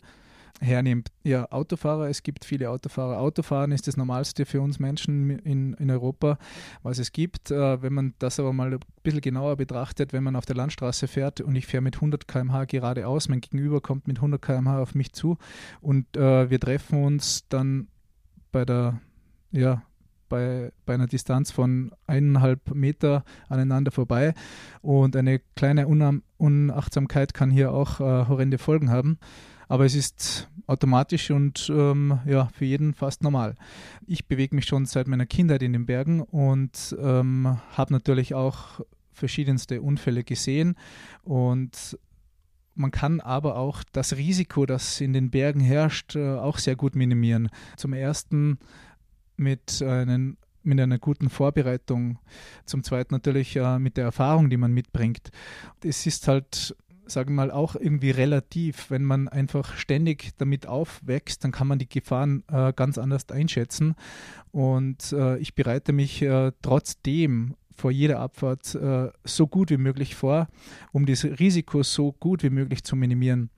hernimmt. 0.60 1.10
Ja, 1.22 1.50
Autofahrer, 1.50 2.08
es 2.08 2.22
gibt 2.22 2.44
viele 2.44 2.70
Autofahrer. 2.70 3.18
Autofahren 3.18 3.72
ist 3.72 3.88
das 3.88 3.96
Normalste 3.96 4.46
für 4.46 4.60
uns 4.60 4.78
Menschen 4.78 5.30
in, 5.40 5.74
in 5.74 5.90
Europa, 5.90 6.38
was 6.82 6.98
es 6.98 7.12
gibt. 7.12 7.50
Äh, 7.50 7.82
wenn 7.82 7.92
man 7.92 8.14
das 8.18 8.38
aber 8.38 8.52
mal 8.52 8.72
ein 8.72 8.80
bisschen 9.02 9.20
genauer 9.20 9.56
betrachtet, 9.56 10.12
wenn 10.12 10.22
man 10.22 10.36
auf 10.36 10.46
der 10.46 10.56
Landstraße 10.56 11.08
fährt 11.08 11.40
und 11.40 11.56
ich 11.56 11.66
fahre 11.66 11.82
mit 11.82 11.96
100 11.96 12.28
km/h 12.28 12.64
geradeaus, 12.66 13.28
mein 13.28 13.40
Gegenüber 13.40 13.80
kommt 13.80 14.06
mit 14.06 14.18
100 14.18 14.40
km/h 14.40 14.80
auf 14.80 14.94
mich 14.94 15.12
zu 15.12 15.36
und 15.80 16.16
äh, 16.16 16.50
wir 16.50 16.60
treffen 16.60 17.04
uns 17.04 17.46
dann 17.48 17.88
bei 18.52 18.64
der, 18.64 19.00
ja, 19.50 19.82
bei, 20.28 20.72
bei 20.86 20.94
einer 20.94 21.06
Distanz 21.06 21.50
von 21.50 21.92
eineinhalb 22.06 22.74
Meter 22.74 23.24
aneinander 23.48 23.90
vorbei. 23.90 24.34
Und 24.82 25.16
eine 25.16 25.40
kleine 25.54 25.86
Unachtsamkeit 26.38 27.34
kann 27.34 27.50
hier 27.50 27.72
auch 27.72 28.00
äh, 28.00 28.26
horrende 28.26 28.58
Folgen 28.58 28.90
haben. 28.90 29.18
Aber 29.74 29.86
es 29.86 29.96
ist 29.96 30.48
automatisch 30.68 31.32
und 31.32 31.68
ähm, 31.68 32.20
ja, 32.26 32.48
für 32.56 32.64
jeden 32.64 32.94
fast 32.94 33.24
normal. 33.24 33.56
Ich 34.06 34.26
bewege 34.26 34.54
mich 34.54 34.66
schon 34.66 34.86
seit 34.86 35.08
meiner 35.08 35.26
Kindheit 35.26 35.64
in 35.64 35.72
den 35.72 35.84
Bergen 35.84 36.20
und 36.20 36.96
ähm, 36.96 37.58
habe 37.72 37.92
natürlich 37.92 38.34
auch 38.34 38.82
verschiedenste 39.12 39.82
Unfälle 39.82 40.22
gesehen 40.22 40.76
und 41.24 41.98
man 42.76 42.92
kann 42.92 43.18
aber 43.18 43.56
auch 43.56 43.82
das 43.90 44.16
Risiko, 44.16 44.64
das 44.64 45.00
in 45.00 45.12
den 45.12 45.32
Bergen 45.32 45.58
herrscht, 45.58 46.14
äh, 46.14 46.36
auch 46.36 46.58
sehr 46.58 46.76
gut 46.76 46.94
minimieren. 46.94 47.48
Zum 47.76 47.94
ersten 47.94 48.60
mit, 49.36 49.82
einen, 49.82 50.36
mit 50.62 50.78
einer 50.78 51.00
guten 51.00 51.28
Vorbereitung, 51.30 52.20
zum 52.64 52.84
Zweiten 52.84 53.12
natürlich 53.12 53.56
äh, 53.56 53.80
mit 53.80 53.96
der 53.96 54.04
Erfahrung, 54.04 54.50
die 54.50 54.56
man 54.56 54.70
mitbringt. 54.70 55.32
Es 55.82 56.06
ist 56.06 56.28
halt 56.28 56.76
sagen 57.06 57.30
wir 57.30 57.46
mal, 57.46 57.50
auch 57.50 57.76
irgendwie 57.76 58.10
relativ. 58.10 58.90
Wenn 58.90 59.04
man 59.04 59.28
einfach 59.28 59.76
ständig 59.76 60.32
damit 60.38 60.66
aufwächst, 60.66 61.44
dann 61.44 61.52
kann 61.52 61.66
man 61.66 61.78
die 61.78 61.88
Gefahren 61.88 62.44
äh, 62.50 62.72
ganz 62.72 62.98
anders 62.98 63.28
einschätzen. 63.30 63.94
Und 64.52 65.12
äh, 65.12 65.38
ich 65.38 65.54
bereite 65.54 65.92
mich 65.92 66.22
äh, 66.22 66.52
trotzdem 66.62 67.54
vor 67.76 67.90
jeder 67.90 68.20
Abfahrt 68.20 68.74
äh, 68.74 69.10
so 69.24 69.46
gut 69.46 69.70
wie 69.70 69.76
möglich 69.76 70.14
vor, 70.14 70.48
um 70.92 71.06
das 71.06 71.24
Risiko 71.24 71.82
so 71.82 72.12
gut 72.12 72.42
wie 72.42 72.50
möglich 72.50 72.84
zu 72.84 72.96
minimieren. 72.96 73.50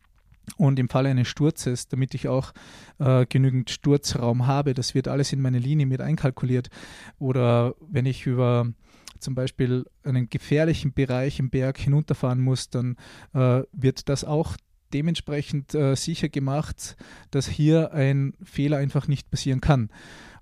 Und 0.56 0.78
im 0.78 0.88
Falle 0.88 1.08
eines 1.08 1.28
Sturzes, 1.28 1.88
damit 1.88 2.14
ich 2.14 2.28
auch 2.28 2.52
äh, 2.98 3.26
genügend 3.26 3.68
Sturzraum 3.68 4.46
habe, 4.46 4.74
das 4.74 4.94
wird 4.94 5.08
alles 5.08 5.32
in 5.32 5.40
meine 5.40 5.58
Linie 5.58 5.86
mit 5.86 6.00
einkalkuliert. 6.00 6.70
Oder 7.18 7.74
wenn 7.80 8.06
ich 8.06 8.26
über 8.26 8.72
zum 9.18 9.34
Beispiel 9.34 9.84
einen 10.02 10.28
gefährlichen 10.28 10.92
Bereich 10.92 11.38
im 11.38 11.50
Berg 11.50 11.78
hinunterfahren 11.78 12.40
muss, 12.40 12.70
dann 12.70 12.96
äh, 13.34 13.62
wird 13.72 14.08
das 14.08 14.24
auch 14.24 14.56
dementsprechend 14.92 15.74
äh, 15.74 15.94
sicher 15.96 16.28
gemacht, 16.28 16.96
dass 17.30 17.48
hier 17.48 17.92
ein 17.92 18.34
Fehler 18.42 18.78
einfach 18.78 19.08
nicht 19.08 19.30
passieren 19.30 19.60
kann. 19.60 19.90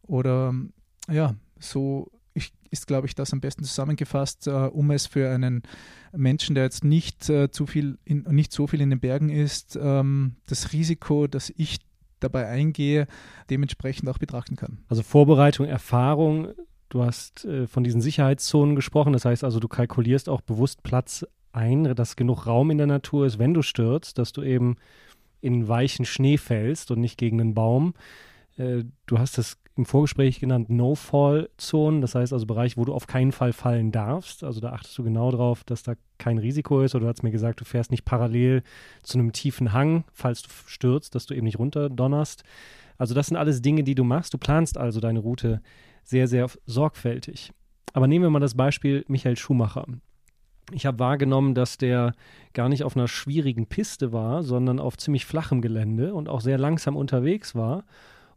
Oder 0.03 0.55
ja, 1.09 1.35
so 1.59 2.11
ist, 2.75 2.89
glaube 2.89 3.07
ich, 3.07 3.15
das 3.15 3.33
am 3.33 3.41
besten 3.41 3.65
zusammengefasst, 3.65 4.49
äh, 4.49 4.51
um 4.51 4.91
es 4.91 5.07
für 5.07 5.31
einen 5.31 5.63
Menschen, 6.13 6.55
der 6.55 6.65
jetzt 6.65 6.85
nicht 6.85 7.31
äh, 7.31 7.51
zu 7.51 7.67
viel 7.67 7.99
in, 8.05 8.25
nicht 8.31 8.53
so 8.53 8.67
viel 8.67 8.81
in 8.81 8.91
den 8.91 9.01
Bergen 9.01 9.31
ist, 9.31 9.79
ähm, 9.81 10.37
das 10.47 10.73
Risiko, 10.73 11.27
dass 11.29 11.53
ich 11.57 11.79
dabei 12.21 12.49
eingehe, 12.49 13.07
dementsprechend 13.49 14.09
auch 14.09 14.19
betrachten 14.19 14.57
kann. 14.57 14.79
Also 14.89 15.03
Vorbereitung, 15.03 15.67
Erfahrung, 15.67 16.49
du 16.95 17.05
hast 17.05 17.45
äh, 17.45 17.67
von 17.67 17.83
diesen 17.83 18.01
Sicherheitszonen 18.01 18.77
gesprochen, 18.77 19.13
das 19.13 19.25
heißt 19.25 19.45
also, 19.45 19.59
du 19.59 19.69
kalkulierst 19.69 20.29
auch 20.29 20.41
bewusst 20.41 20.83
Platz 20.85 21.27
ein, 21.53 21.95
dass 21.95 22.17
genug 22.17 22.47
Raum 22.47 22.71
in 22.71 22.79
der 22.79 22.87
Natur 22.87 23.27
ist, 23.27 23.39
wenn 23.39 23.53
du 23.53 23.63
stürzt, 23.63 24.19
dass 24.19 24.33
du 24.33 24.43
eben 24.43 24.77
in 25.41 25.69
weichen 25.69 26.05
Schnee 26.05 26.39
fällst 26.39 26.91
und 26.91 27.01
nicht 27.01 27.19
gegen 27.19 27.41
einen 27.41 27.55
Baum. 27.55 27.95
Äh, 28.57 28.85
du 29.07 29.19
hast 29.19 29.39
das 29.39 29.59
im 29.77 29.87
Vorgespräch 29.87 30.39
genannt 30.39 30.71
No-Fall-Zonen, 30.71 32.01
das 32.01 32.15
heißt 32.15 32.33
also 32.33 32.47
Bereich, 32.47 32.77
wo 32.77 32.85
du 32.85 32.95
auf 32.95 33.09
keinen 33.09 33.33
Fall 33.33 33.53
fallen 33.53 33.91
darfst. 33.91 34.45
Also 34.45 34.61
da 34.61 34.71
achtest 34.71 34.97
du 34.97 35.03
genau 35.03 35.33
darauf, 35.33 35.65
dass 35.65 35.83
da 35.83 35.95
kein 36.19 36.39
Risiko 36.39 36.81
ist. 36.81 36.95
Oder 36.95 37.07
du 37.07 37.09
hast 37.09 37.25
mir 37.25 37.33
gesagt, 37.33 37.61
du 37.61 37.65
fährst 37.65 37.91
nicht 37.91 38.05
parallel 38.05 38.63
zu 39.03 39.19
einem 39.19 39.33
tiefen 39.33 39.73
Hang, 39.73 40.05
falls 40.13 40.43
du 40.43 40.49
stürzt, 40.67 41.17
dass 41.17 41.27
du 41.27 41.35
eben 41.35 41.45
nicht 41.45 41.59
runterdonnerst. 41.59 42.45
Also 42.99 43.15
das 43.15 43.27
sind 43.27 43.37
alles 43.37 43.63
Dinge, 43.63 43.83
die 43.83 43.97
du 43.97 44.05
machst. 44.05 44.33
Du 44.33 44.39
planst 44.39 44.79
also 44.79 45.01
deine 45.01 45.19
Route 45.19 45.61
sehr, 46.05 46.29
sehr 46.29 46.49
sorgfältig. 46.67 47.53
Aber 47.93 48.07
nehmen 48.07 48.25
wir 48.25 48.31
mal 48.31 48.41
das 48.41 48.57
Beispiel 48.57 49.05
Michael 49.09 49.37
Schumacher. 49.37 49.87
Ich 50.73 50.87
habe 50.87 50.99
wahrgenommen, 50.99 51.55
dass 51.55 51.77
der 51.77 52.15
gar 52.55 52.69
nicht 52.69 52.85
auf 52.85 52.97
einer 52.97 53.09
schwierigen 53.09 53.67
Piste 53.67 54.13
war, 54.13 54.43
sondern 54.43 54.81
auf 54.81 54.97
ziemlich 54.97 55.27
flachem 55.27 55.61
Gelände 55.61 56.15
und 56.15 56.29
auch 56.29 56.41
sehr 56.41 56.59
langsam 56.59 56.97
unterwegs 56.97 57.55
war 57.55 57.85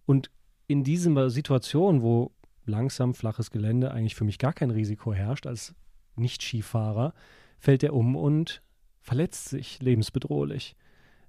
und 0.06 0.30
in 0.68 0.84
dieser 0.84 1.30
Situation, 1.30 2.02
wo 2.02 2.32
langsam 2.66 3.14
flaches 3.14 3.50
Gelände 3.50 3.92
eigentlich 3.92 4.16
für 4.16 4.26
mich 4.26 4.40
gar 4.40 4.54
kein 4.54 4.72
Risiko 4.72 5.14
herrscht 5.14 5.48
als 5.48 5.74
Nicht-Skifahrer, 6.16 7.14
fällt 7.58 7.84
er 7.84 7.94
um 7.94 8.16
und 8.16 8.62
verletzt 9.00 9.50
sich 9.50 9.82
lebensbedrohlich. 9.82 10.76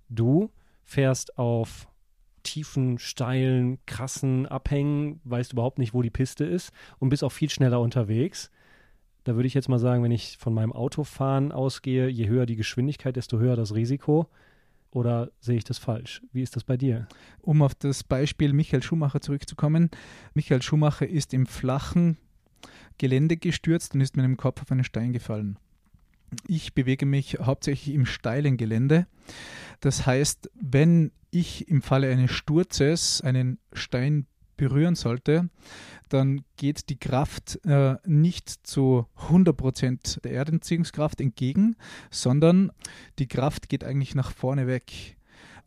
Du 0.08 0.50
fährst 0.82 1.38
auf 1.38 1.88
tiefen, 2.48 2.98
steilen, 2.98 3.78
krassen 3.84 4.46
Abhängen, 4.46 5.20
weißt 5.24 5.52
überhaupt 5.52 5.78
nicht, 5.78 5.92
wo 5.92 6.00
die 6.00 6.10
Piste 6.10 6.44
ist 6.44 6.72
und 6.98 7.10
bist 7.10 7.22
auch 7.22 7.32
viel 7.32 7.50
schneller 7.50 7.80
unterwegs. 7.80 8.50
Da 9.24 9.34
würde 9.34 9.46
ich 9.46 9.54
jetzt 9.54 9.68
mal 9.68 9.78
sagen, 9.78 10.02
wenn 10.02 10.10
ich 10.10 10.38
von 10.38 10.54
meinem 10.54 10.72
Autofahren 10.72 11.52
ausgehe, 11.52 12.08
je 12.08 12.28
höher 12.28 12.46
die 12.46 12.56
Geschwindigkeit, 12.56 13.16
desto 13.16 13.38
höher 13.38 13.56
das 13.56 13.74
Risiko. 13.74 14.28
Oder 14.90 15.30
sehe 15.40 15.58
ich 15.58 15.64
das 15.64 15.76
falsch? 15.76 16.22
Wie 16.32 16.40
ist 16.40 16.56
das 16.56 16.64
bei 16.64 16.78
dir? 16.78 17.06
Um 17.42 17.60
auf 17.60 17.74
das 17.74 18.02
Beispiel 18.02 18.54
Michael 18.54 18.82
Schumacher 18.82 19.20
zurückzukommen. 19.20 19.90
Michael 20.32 20.62
Schumacher 20.62 21.06
ist 21.06 21.34
im 21.34 21.44
flachen 21.44 22.16
Gelände 22.96 23.36
gestürzt 23.36 23.94
und 23.94 24.00
ist 24.00 24.16
mit 24.16 24.24
dem 24.24 24.38
Kopf 24.38 24.62
auf 24.62 24.72
einen 24.72 24.84
Stein 24.84 25.12
gefallen. 25.12 25.58
Ich 26.46 26.74
bewege 26.74 27.06
mich 27.06 27.38
hauptsächlich 27.40 27.94
im 27.94 28.06
steilen 28.06 28.56
Gelände. 28.56 29.06
Das 29.80 30.06
heißt, 30.06 30.50
wenn 30.60 31.12
ich 31.30 31.68
im 31.68 31.82
Falle 31.82 32.10
eines 32.10 32.32
Sturzes 32.32 33.20
einen 33.20 33.58
Stein 33.72 34.26
berühren 34.56 34.94
sollte, 34.94 35.48
dann 36.08 36.42
geht 36.56 36.88
die 36.88 36.98
Kraft 36.98 37.60
äh, 37.64 37.96
nicht 38.04 38.66
zu 38.66 39.06
100% 39.28 40.20
der 40.22 40.32
Erdanziehungskraft 40.32 41.20
entgegen, 41.20 41.76
sondern 42.10 42.72
die 43.18 43.28
Kraft 43.28 43.68
geht 43.68 43.84
eigentlich 43.84 44.14
nach 44.14 44.32
vorne 44.32 44.66
weg. 44.66 45.16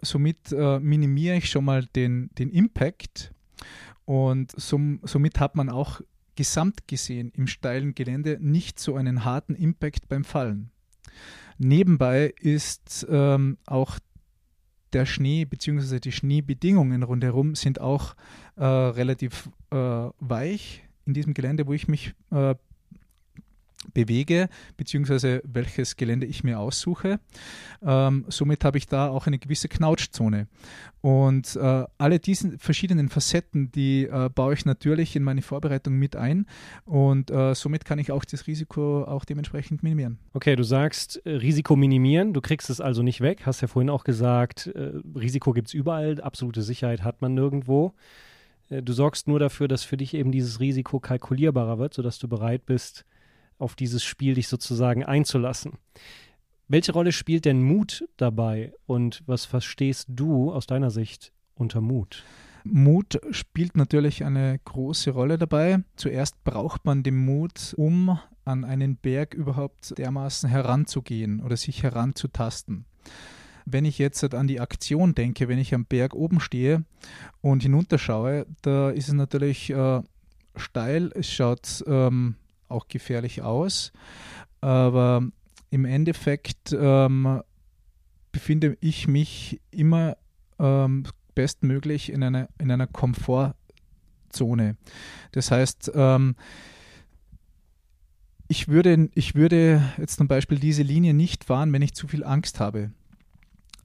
Somit 0.02 0.52
äh, 0.52 0.80
minimiere 0.80 1.38
ich 1.38 1.50
schon 1.50 1.66
mal 1.66 1.86
den, 1.96 2.30
den 2.38 2.50
Impact 2.50 3.32
und 4.06 4.52
som, 4.60 5.00
somit 5.04 5.40
hat 5.40 5.56
man 5.56 5.70
auch 5.70 6.02
gesamt 6.36 6.88
gesehen 6.88 7.32
im 7.36 7.48
steilen 7.48 7.96
Gelände 7.96 8.38
nicht 8.40 8.80
so 8.80 8.96
einen 8.96 9.26
harten 9.26 9.56
Impact 9.56 10.08
beim 10.08 10.24
Fallen. 10.24 10.72
Nebenbei 11.58 12.34
ist 12.40 13.06
ähm, 13.10 13.58
auch 13.66 14.00
der 14.94 15.06
Schnee 15.06 15.46
bzw. 15.46 16.00
die 16.00 16.12
Schneebedingungen 16.12 17.04
rundherum 17.04 17.56
sind 17.56 17.80
auch 17.80 18.16
äh, 18.56 18.66
relativ 18.66 19.50
äh, 19.72 19.76
weich 20.20 20.84
in 21.06 21.14
diesem 21.14 21.34
Gelände, 21.34 21.68
wo 21.68 21.74
ich 21.74 21.88
mich 21.88 22.14
äh, 22.32 22.56
bewege, 23.94 24.50
beziehungsweise 24.78 25.42
welches 25.44 25.96
Gelände 25.96 26.26
ich 26.26 26.44
mir 26.44 26.60
aussuche. 26.60 27.20
Ähm, 27.82 28.26
somit 28.28 28.64
habe 28.64 28.78
ich 28.78 28.88
da 28.88 29.10
auch 29.10 29.28
eine 29.28 29.40
gewisse 29.40 29.68
Knautschzone. 29.68 30.48
Und 31.02 31.56
äh, 31.56 31.86
alle 31.98 32.20
diese 32.20 32.60
verschiedenen 32.60 33.10
Facetten, 33.10 33.72
die 33.72 34.04
äh, 34.04 34.30
baue 34.34 34.54
ich 34.54 34.66
natürlich 34.66 35.16
in 35.16 35.24
meine 35.24 35.42
Vorbereitung 35.42 35.96
mit 35.96 36.16
ein 36.16 36.46
und 36.86 37.32
äh, 37.32 37.56
somit 37.56 37.86
kann 37.86 37.98
ich 37.98 38.12
auch 38.12 38.24
das 38.24 38.46
Risiko 38.46 39.04
auch 39.04 39.26
dementsprechend 39.26 39.82
minimieren. 39.82 40.20
Okay, 40.34 40.56
du 40.56 40.64
sagst 40.64 41.26
äh, 41.26 41.32
Risiko 41.32 41.76
minimieren, 41.76 42.34
du 42.34 42.42
kriegst 42.42 42.70
es 42.70 42.80
also 42.80 43.02
nicht 43.02 43.22
weg, 43.22 43.48
hast 43.48 43.62
ja 43.62 43.68
vorhin 43.68 43.90
auch 43.90 44.04
gesagt, 44.04 44.68
äh, 44.68 44.92
Risiko 45.16 45.54
gibt 45.54 45.70
es 45.70 45.74
überall, 45.74 46.22
absolute 46.22 46.62
Sicherheit 46.62 47.04
hat 47.04 47.22
man 47.22 47.34
nirgendwo. 47.34 47.96
Äh, 48.70 48.84
du 48.84 48.94
sorgst 48.94 49.28
nur 49.28 49.40
dafür, 49.40 49.68
dass 49.68 49.84
für 49.84 49.98
dich 49.98 50.14
eben 50.14 50.32
dieses 50.32 50.60
Risiko 50.60 51.00
kalkulierbarer 51.00 51.80
wird, 51.80 51.96
sodass 51.96 52.20
du 52.20 52.28
bereit 52.28 52.68
bist, 52.68 53.06
auf 53.62 53.76
dieses 53.76 54.04
Spiel 54.04 54.34
dich 54.34 54.48
sozusagen 54.48 55.04
einzulassen. 55.04 55.74
Welche 56.68 56.94
Rolle 56.94 57.12
spielt 57.12 57.46
denn 57.46 57.62
Mut 57.62 58.08
dabei 58.18 58.74
und 58.86 59.24
was 59.26 59.46
verstehst 59.46 60.08
du 60.10 60.54
aus 60.54 60.68
deiner 60.68 60.90
Sicht 60.90 61.34
unter 61.56 61.82
Mut? 61.82 62.24
Mut 62.64 63.20
spielt 63.32 63.76
natürlich 63.76 64.24
eine 64.24 64.60
große 64.64 65.12
Rolle 65.12 65.38
dabei. 65.38 65.84
Zuerst 65.96 66.44
braucht 66.44 66.86
man 66.86 67.04
den 67.04 67.18
Mut, 67.18 67.74
um 67.76 68.18
an 68.46 68.64
einen 68.64 68.96
Berg 68.96 69.34
überhaupt 69.34 69.98
dermaßen 69.98 70.50
heranzugehen 70.50 71.42
oder 71.42 71.58
sich 71.58 71.84
heranzutasten. 71.84 72.86
Wenn 73.66 73.86
ich 73.86 73.98
jetzt 73.98 74.34
an 74.34 74.48
die 74.48 74.60
Aktion 74.60 75.14
denke, 75.14 75.48
wenn 75.48 75.60
ich 75.60 75.74
am 75.74 75.86
Berg 75.86 76.14
oben 76.16 76.40
stehe 76.40 76.84
und 77.42 77.64
hinunterschaue, 77.64 78.46
da 78.62 78.90
ist 78.90 79.08
es 79.08 79.14
natürlich 79.14 79.70
äh, 79.70 80.02
steil, 80.56 81.12
es 81.16 81.32
schaut 81.32 81.84
ähm, 81.86 82.36
auch 82.72 82.88
gefährlich 82.88 83.42
aus. 83.42 83.92
Aber 84.62 85.24
im 85.70 85.86
Endeffekt 85.86 86.76
ähm, 86.78 87.42
befinde 88.32 88.78
ich 88.80 89.08
mich 89.08 89.62
immer 89.72 90.18
ähm, 90.60 91.04
bestmöglich 91.36 92.12
in 92.12 92.24
einer, 92.24 92.48
in 92.60 92.72
einer 92.72 92.88
Komfortzone. 92.88 94.78
Das 95.32 95.52
heißt, 95.52 95.92
ähm, 95.96 96.36
ich 98.48 98.68
würde, 98.68 99.10
ich 99.16 99.36
würde 99.36 99.82
jetzt 99.98 100.18
zum 100.18 100.28
Beispiel 100.28 100.60
diese 100.60 100.84
Linie 100.84 101.14
nicht 101.14 101.46
fahren, 101.46 101.72
wenn 101.72 101.82
ich 101.82 101.94
zu 101.94 102.08
viel 102.08 102.24
Angst 102.24 102.60
habe. 102.60 102.92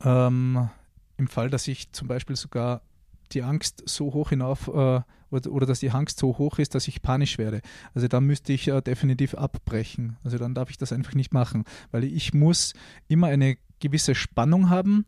Ähm, 0.02 0.68
Im 1.16 1.28
Fall, 1.28 1.50
dass 1.50 1.68
ich 1.68 1.92
zum 1.92 2.08
Beispiel 2.08 2.36
sogar 2.36 2.82
die 3.28 3.42
Angst 3.42 3.82
so 3.86 4.12
hoch 4.12 4.30
hinauf 4.30 4.68
äh, 4.68 5.00
oder, 5.30 5.50
oder, 5.50 5.66
dass 5.66 5.80
die 5.80 5.90
Angst 5.90 6.18
so 6.18 6.38
hoch 6.38 6.58
ist, 6.58 6.74
dass 6.74 6.88
ich 6.88 7.02
panisch 7.02 7.38
werde. 7.38 7.60
Also 7.94 8.06
da 8.08 8.20
müsste 8.20 8.52
ich 8.52 8.68
äh, 8.68 8.80
definitiv 8.80 9.34
abbrechen. 9.34 10.16
Also 10.22 10.38
dann 10.38 10.54
darf 10.54 10.70
ich 10.70 10.78
das 10.78 10.92
einfach 10.92 11.14
nicht 11.14 11.32
machen, 11.32 11.64
weil 11.90 12.04
ich 12.04 12.32
muss 12.32 12.74
immer 13.08 13.26
eine 13.26 13.56
gewisse 13.80 14.14
Spannung 14.14 14.70
haben, 14.70 15.04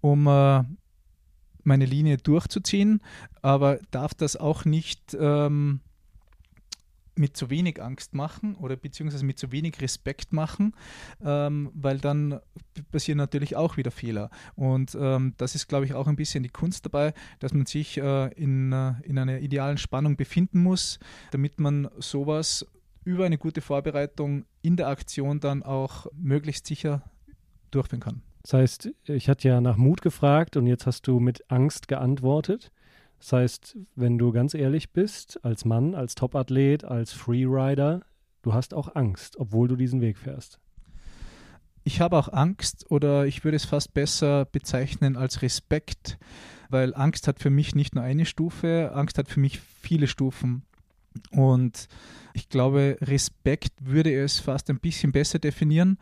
um 0.00 0.26
äh, 0.26 0.64
meine 1.64 1.86
Linie 1.86 2.16
durchzuziehen, 2.16 3.00
aber 3.40 3.78
darf 3.90 4.14
das 4.14 4.36
auch 4.36 4.64
nicht 4.64 5.16
ähm, 5.18 5.80
mit 7.14 7.36
zu 7.36 7.50
wenig 7.50 7.82
Angst 7.82 8.14
machen 8.14 8.54
oder 8.54 8.76
beziehungsweise 8.76 9.24
mit 9.24 9.38
zu 9.38 9.52
wenig 9.52 9.80
Respekt 9.80 10.32
machen, 10.32 10.74
ähm, 11.22 11.70
weil 11.74 11.98
dann 11.98 12.40
passieren 12.90 13.18
natürlich 13.18 13.56
auch 13.56 13.76
wieder 13.76 13.90
Fehler. 13.90 14.30
Und 14.54 14.96
ähm, 14.98 15.34
das 15.36 15.54
ist, 15.54 15.68
glaube 15.68 15.84
ich, 15.84 15.94
auch 15.94 16.06
ein 16.06 16.16
bisschen 16.16 16.42
die 16.42 16.48
Kunst 16.48 16.86
dabei, 16.86 17.12
dass 17.38 17.52
man 17.52 17.66
sich 17.66 17.98
äh, 17.98 18.32
in, 18.34 18.72
äh, 18.72 18.94
in 19.02 19.18
einer 19.18 19.40
idealen 19.40 19.78
Spannung 19.78 20.16
befinden 20.16 20.62
muss, 20.62 20.98
damit 21.30 21.60
man 21.60 21.88
sowas 21.98 22.66
über 23.04 23.26
eine 23.26 23.38
gute 23.38 23.60
Vorbereitung 23.60 24.44
in 24.62 24.76
der 24.76 24.88
Aktion 24.88 25.40
dann 25.40 25.62
auch 25.62 26.06
möglichst 26.14 26.66
sicher 26.66 27.02
durchführen 27.70 28.00
kann. 28.00 28.22
Das 28.42 28.54
heißt, 28.54 28.90
ich 29.04 29.28
hatte 29.28 29.48
ja 29.48 29.60
nach 29.60 29.76
Mut 29.76 30.02
gefragt 30.02 30.56
und 30.56 30.66
jetzt 30.66 30.86
hast 30.86 31.06
du 31.06 31.20
mit 31.20 31.50
Angst 31.50 31.88
geantwortet. 31.88 32.72
Das 33.22 33.32
heißt, 33.32 33.78
wenn 33.94 34.18
du 34.18 34.32
ganz 34.32 34.52
ehrlich 34.52 34.90
bist, 34.90 35.38
als 35.44 35.64
Mann, 35.64 35.94
als 35.94 36.16
Topathlet, 36.16 36.82
als 36.82 37.12
Freerider, 37.12 38.00
du 38.42 38.52
hast 38.52 38.74
auch 38.74 38.96
Angst, 38.96 39.36
obwohl 39.38 39.68
du 39.68 39.76
diesen 39.76 40.00
Weg 40.00 40.18
fährst. 40.18 40.58
Ich 41.84 42.00
habe 42.00 42.18
auch 42.18 42.32
Angst 42.32 42.90
oder 42.90 43.24
ich 43.24 43.44
würde 43.44 43.54
es 43.54 43.64
fast 43.64 43.94
besser 43.94 44.44
bezeichnen 44.46 45.16
als 45.16 45.40
Respekt, 45.40 46.18
weil 46.68 46.96
Angst 46.96 47.28
hat 47.28 47.38
für 47.38 47.50
mich 47.50 47.76
nicht 47.76 47.94
nur 47.94 48.02
eine 48.02 48.26
Stufe, 48.26 48.90
Angst 48.92 49.18
hat 49.18 49.28
für 49.28 49.38
mich 49.38 49.60
viele 49.60 50.08
Stufen. 50.08 50.64
Und 51.30 51.86
ich 52.34 52.48
glaube, 52.48 52.96
Respekt 53.02 53.72
würde 53.78 54.12
es 54.12 54.40
fast 54.40 54.68
ein 54.68 54.80
bisschen 54.80 55.12
besser 55.12 55.38
definieren, 55.38 55.96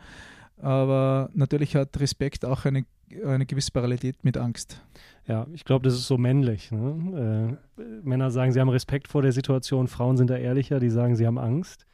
aber 0.57 1.29
natürlich 1.35 1.75
hat 1.75 1.99
Respekt 1.99 2.45
auch 2.45 2.65
eine, 2.65 2.83
eine 3.23 3.45
gewisse 3.45 3.71
Parallelität 3.71 4.23
mit 4.23 4.37
Angst. 4.37 4.81
Ja, 5.27 5.47
ich 5.53 5.65
glaube, 5.65 5.83
das 5.83 5.93
ist 5.93 6.07
so 6.07 6.17
männlich. 6.17 6.71
Ne? 6.71 7.57
Äh, 7.77 7.81
Männer 8.03 8.31
sagen, 8.31 8.51
sie 8.51 8.59
haben 8.59 8.69
Respekt 8.69 9.07
vor 9.07 9.21
der 9.21 9.31
Situation, 9.31 9.87
Frauen 9.87 10.17
sind 10.17 10.29
da 10.29 10.35
ehrlicher, 10.35 10.79
die 10.79 10.89
sagen, 10.89 11.15
sie 11.15 11.27
haben 11.27 11.37
Angst. 11.37 11.85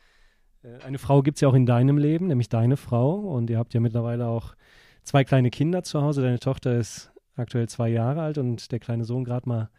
Äh, 0.63 0.83
eine 0.85 0.97
Frau 0.97 1.21
gibt 1.21 1.37
es 1.37 1.41
ja 1.41 1.49
auch 1.49 1.53
in 1.53 1.65
deinem 1.65 1.97
Leben, 1.97 2.27
nämlich 2.27 2.49
deine 2.49 2.77
Frau. 2.77 3.15
Und 3.15 3.49
ihr 3.49 3.57
habt 3.57 3.73
ja 3.73 3.79
mittlerweile 3.79 4.27
auch 4.27 4.55
zwei 5.03 5.23
kleine 5.23 5.49
Kinder 5.49 5.83
zu 5.83 6.01
Hause. 6.01 6.21
Deine 6.21 6.39
Tochter 6.39 6.77
ist 6.77 7.11
aktuell 7.35 7.69
zwei 7.69 7.89
Jahre 7.89 8.21
alt 8.21 8.37
und 8.37 8.71
der 8.71 8.79
kleine 8.79 9.05
Sohn 9.05 9.23
gerade 9.23 9.47
mal 9.47 9.69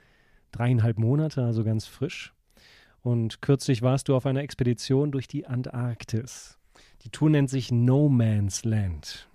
dreieinhalb 0.53 0.99
Monate, 0.99 1.45
also 1.45 1.65
ganz 1.65 1.87
frisch. 1.87 2.35
Und 3.03 3.43
kürzlich 3.43 3.83
warst 3.83 4.09
du 4.09 4.17
auf 4.17 4.27
einer 4.27 4.43
Expedition 4.43 5.13
durch 5.13 5.29
die 5.29 5.47
Antarktis. 5.47 6.59
Die 7.03 7.11
Tour 7.11 7.31
nennt 7.31 7.51
sich 7.51 7.71
No 7.71 8.09
Man's 8.09 8.65
Land. 8.65 9.29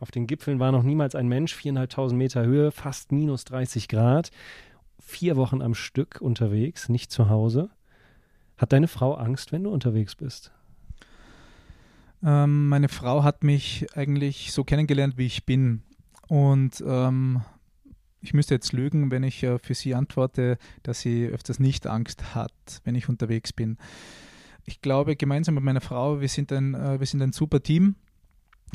Auf 0.00 0.10
den 0.10 0.26
Gipfeln 0.26 0.58
war 0.58 0.72
noch 0.72 0.82
niemals 0.82 1.14
ein 1.14 1.28
Mensch, 1.28 1.54
viereinhalbtausend 1.54 2.18
Meter 2.18 2.44
Höhe, 2.44 2.72
fast 2.72 3.12
minus 3.12 3.44
30 3.44 3.86
Grad, 3.86 4.30
vier 4.98 5.36
Wochen 5.36 5.60
am 5.60 5.74
Stück 5.74 6.20
unterwegs, 6.22 6.88
nicht 6.88 7.12
zu 7.12 7.28
Hause. 7.28 7.68
Hat 8.56 8.72
deine 8.72 8.88
Frau 8.88 9.14
Angst, 9.14 9.52
wenn 9.52 9.64
du 9.64 9.70
unterwegs 9.70 10.16
bist? 10.16 10.52
Ähm, 12.22 12.68
meine 12.68 12.88
Frau 12.88 13.22
hat 13.22 13.44
mich 13.44 13.86
eigentlich 13.94 14.52
so 14.52 14.64
kennengelernt, 14.64 15.18
wie 15.18 15.26
ich 15.26 15.44
bin. 15.44 15.82
Und 16.28 16.82
ähm, 16.86 17.42
ich 18.22 18.32
müsste 18.32 18.54
jetzt 18.54 18.72
lügen, 18.72 19.10
wenn 19.10 19.22
ich 19.22 19.42
äh, 19.42 19.58
für 19.58 19.74
sie 19.74 19.94
antworte, 19.94 20.56
dass 20.82 21.00
sie 21.00 21.26
öfters 21.26 21.58
nicht 21.58 21.86
Angst 21.86 22.34
hat, 22.34 22.52
wenn 22.84 22.94
ich 22.94 23.08
unterwegs 23.08 23.52
bin. 23.52 23.76
Ich 24.64 24.80
glaube, 24.80 25.16
gemeinsam 25.16 25.56
mit 25.56 25.64
meiner 25.64 25.80
Frau, 25.80 26.20
wir 26.20 26.28
sind 26.28 26.52
ein, 26.52 26.74
äh, 26.74 27.00
wir 27.00 27.06
sind 27.06 27.20
ein 27.20 27.32
super 27.32 27.62
Team. 27.62 27.96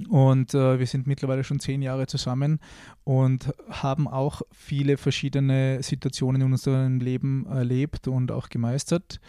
Und 0.10 0.54
äh, 0.54 0.80
wir 0.80 0.88
sind 0.88 1.08
mittlerweile 1.08 1.44
schon 1.44 1.60
zehn 1.60 1.82
Jahre 1.82 2.08
zusammen 2.08 2.60
und 3.04 3.54
haben 3.70 4.08
auch 4.08 4.42
viele 4.52 4.98
verschiedene 4.98 5.82
Situationen 5.82 6.42
in 6.42 6.52
unserem 6.52 7.00
Leben 7.00 7.46
erlebt 7.48 8.08
und 8.08 8.32
auch 8.32 8.50
gemeistert. 8.50 9.20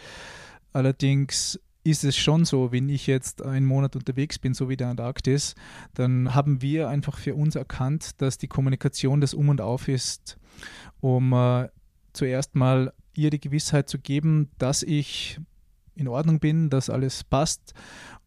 Allerdings 0.73 1.59
ist 1.83 2.03
es 2.03 2.17
schon 2.17 2.43
so, 2.43 2.73
wenn 2.73 2.89
ich 2.89 3.07
jetzt 3.07 3.41
einen 3.41 3.65
Monat 3.65 3.95
unterwegs 3.95 4.39
bin, 4.39 4.53
so 4.53 4.67
wie 4.67 4.75
der 4.75 4.89
Antarktis, 4.89 5.55
dann 5.93 6.35
haben 6.35 6.61
wir 6.61 6.89
einfach 6.89 7.17
für 7.17 7.33
uns 7.33 7.55
erkannt, 7.55 8.21
dass 8.21 8.37
die 8.37 8.49
Kommunikation 8.49 9.21
das 9.21 9.33
Um 9.33 9.49
und 9.49 9.61
Auf 9.61 9.87
ist, 9.87 10.37
um 10.99 11.31
äh, 11.31 11.69
zuerst 12.11 12.55
mal 12.55 12.93
ihr 13.15 13.29
die 13.29 13.39
Gewissheit 13.39 13.87
zu 13.89 13.99
geben, 13.99 14.49
dass 14.57 14.83
ich 14.83 15.39
in 15.97 16.07
Ordnung 16.07 16.39
bin, 16.39 16.69
dass 16.69 16.89
alles 16.89 17.23
passt 17.23 17.73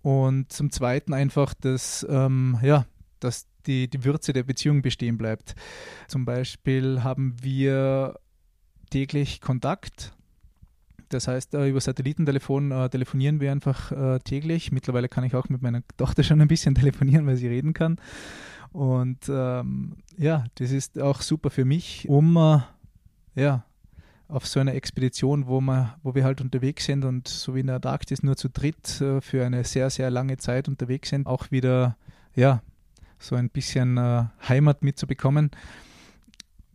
und 0.02 0.52
zum 0.52 0.70
Zweiten 0.70 1.14
einfach, 1.14 1.54
dass, 1.54 2.06
ähm, 2.08 2.58
ja, 2.62 2.86
dass 3.20 3.46
die, 3.66 3.88
die 3.88 4.04
Würze 4.04 4.32
der 4.32 4.44
Beziehung 4.44 4.82
bestehen 4.82 5.18
bleibt. 5.18 5.54
Zum 6.08 6.24
Beispiel 6.24 7.02
haben 7.04 7.36
wir 7.42 8.18
täglich 8.90 9.40
Kontakt. 9.40 10.12
Das 11.10 11.26
heißt, 11.28 11.54
äh, 11.54 11.68
über 11.68 11.80
Satellitentelefon 11.80 12.70
äh, 12.70 12.88
telefonieren 12.88 13.40
wir 13.40 13.52
einfach 13.52 13.92
äh, 13.92 14.18
täglich. 14.20 14.72
Mittlerweile 14.72 15.08
kann 15.08 15.24
ich 15.24 15.34
auch 15.34 15.48
mit 15.48 15.60
meiner 15.60 15.82
Tochter 15.96 16.22
schon 16.22 16.40
ein 16.40 16.48
bisschen 16.48 16.74
telefonieren, 16.76 17.26
weil 17.26 17.36
sie 17.36 17.48
reden 17.48 17.74
kann. 17.74 17.96
Und 18.72 19.28
ähm, 19.28 19.96
ja, 20.16 20.44
das 20.54 20.70
ist 20.70 21.00
auch 21.00 21.22
super 21.22 21.50
für 21.50 21.64
mich, 21.64 22.08
um 22.08 22.36
äh, 22.36 22.60
ja, 23.34 23.64
auf 24.30 24.46
so 24.46 24.60
einer 24.60 24.74
Expedition, 24.74 25.46
wo, 25.46 25.60
wir, 25.60 25.96
wo 26.02 26.14
wir 26.14 26.24
halt 26.24 26.40
unterwegs 26.40 26.86
sind 26.86 27.04
und 27.04 27.28
so 27.28 27.54
wie 27.54 27.60
in 27.60 27.66
der 27.66 27.76
Antarktis 27.76 28.22
nur 28.22 28.36
zu 28.36 28.48
dritt 28.48 29.00
äh, 29.00 29.20
für 29.20 29.44
eine 29.44 29.64
sehr, 29.64 29.90
sehr 29.90 30.10
lange 30.10 30.36
Zeit 30.36 30.68
unterwegs 30.68 31.10
sind, 31.10 31.26
auch 31.26 31.50
wieder 31.50 31.96
ja, 32.34 32.62
so 33.18 33.36
ein 33.36 33.50
bisschen 33.50 33.96
äh, 33.96 34.24
Heimat 34.48 34.82
mitzubekommen 34.82 35.50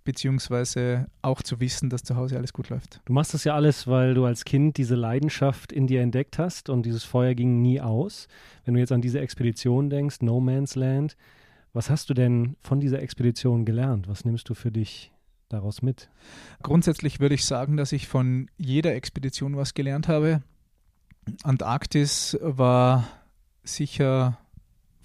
beziehungsweise 0.06 1.08
auch 1.22 1.42
zu 1.42 1.60
wissen, 1.60 1.90
dass 1.90 2.04
zu 2.04 2.16
Hause 2.16 2.38
alles 2.38 2.54
gut 2.54 2.70
läuft. 2.70 3.02
Du 3.06 3.12
machst 3.12 3.34
das 3.34 3.44
ja 3.44 3.56
alles, 3.56 3.88
weil 3.88 4.14
du 4.14 4.24
als 4.24 4.46
Kind 4.46 4.78
diese 4.78 4.96
Leidenschaft 4.96 5.74
in 5.74 5.88
dir 5.88 6.02
entdeckt 6.02 6.38
hast 6.38 6.70
und 6.70 6.86
dieses 6.86 7.04
Feuer 7.04 7.34
ging 7.34 7.62
nie 7.62 7.82
aus. 7.82 8.28
Wenn 8.64 8.76
du 8.76 8.80
jetzt 8.80 8.92
an 8.92 9.02
diese 9.02 9.20
Expedition 9.20 9.90
denkst, 9.90 10.22
No 10.22 10.40
Man's 10.40 10.76
Land, 10.76 11.18
was 11.74 11.90
hast 11.90 12.10
du 12.10 12.14
denn 12.14 12.56
von 12.62 12.80
dieser 12.80 13.02
Expedition 13.02 13.66
gelernt? 13.66 14.08
Was 14.08 14.24
nimmst 14.24 14.48
du 14.48 14.54
für 14.54 14.72
dich 14.72 15.12
daraus 15.50 15.82
mit? 15.82 16.10
Grundsätzlich 16.62 17.20
würde 17.20 17.36
ich 17.36 17.46
sagen, 17.46 17.78
dass 17.78 17.92
ich 17.92 18.08
von 18.08 18.50
jeder 18.58 18.96
Expedition 18.96 19.56
was 19.56 19.74
gelernt 19.74 20.08
habe. 20.08 20.42
Antarktis 21.44 22.38
war 22.42 23.08
sicher 23.64 24.38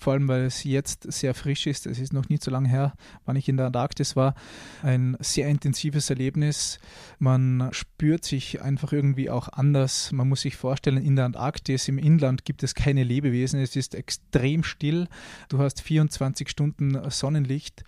vor 0.00 0.14
allem 0.14 0.28
weil 0.28 0.44
es 0.44 0.64
jetzt 0.64 1.12
sehr 1.12 1.34
frisch 1.34 1.66
ist. 1.66 1.86
Es 1.86 1.98
ist 1.98 2.14
noch 2.14 2.30
nicht 2.30 2.42
so 2.42 2.50
lange 2.50 2.68
her, 2.70 2.94
wann 3.26 3.36
ich 3.36 3.50
in 3.50 3.58
der 3.58 3.66
Antarktis 3.66 4.16
war. 4.16 4.34
Ein 4.82 5.16
sehr 5.20 5.46
intensives 5.48 6.08
Erlebnis. 6.08 6.78
Man 7.18 7.68
spürt 7.72 8.24
sich 8.24 8.62
einfach 8.62 8.94
irgendwie 8.94 9.28
auch 9.28 9.48
anders. 9.48 10.10
Man 10.10 10.26
muss 10.26 10.40
sich 10.40 10.56
vorstellen, 10.56 10.96
in 10.96 11.16
der 11.16 11.26
Antarktis 11.26 11.86
im 11.86 11.98
Inland 11.98 12.46
gibt 12.46 12.62
es 12.62 12.74
keine 12.74 13.04
Lebewesen. 13.04 13.60
Es 13.60 13.76
ist 13.76 13.94
extrem 13.94 14.64
still. 14.64 15.06
Du 15.50 15.58
hast 15.58 15.82
24 15.82 16.48
Stunden 16.48 17.10
Sonnenlicht 17.10 17.84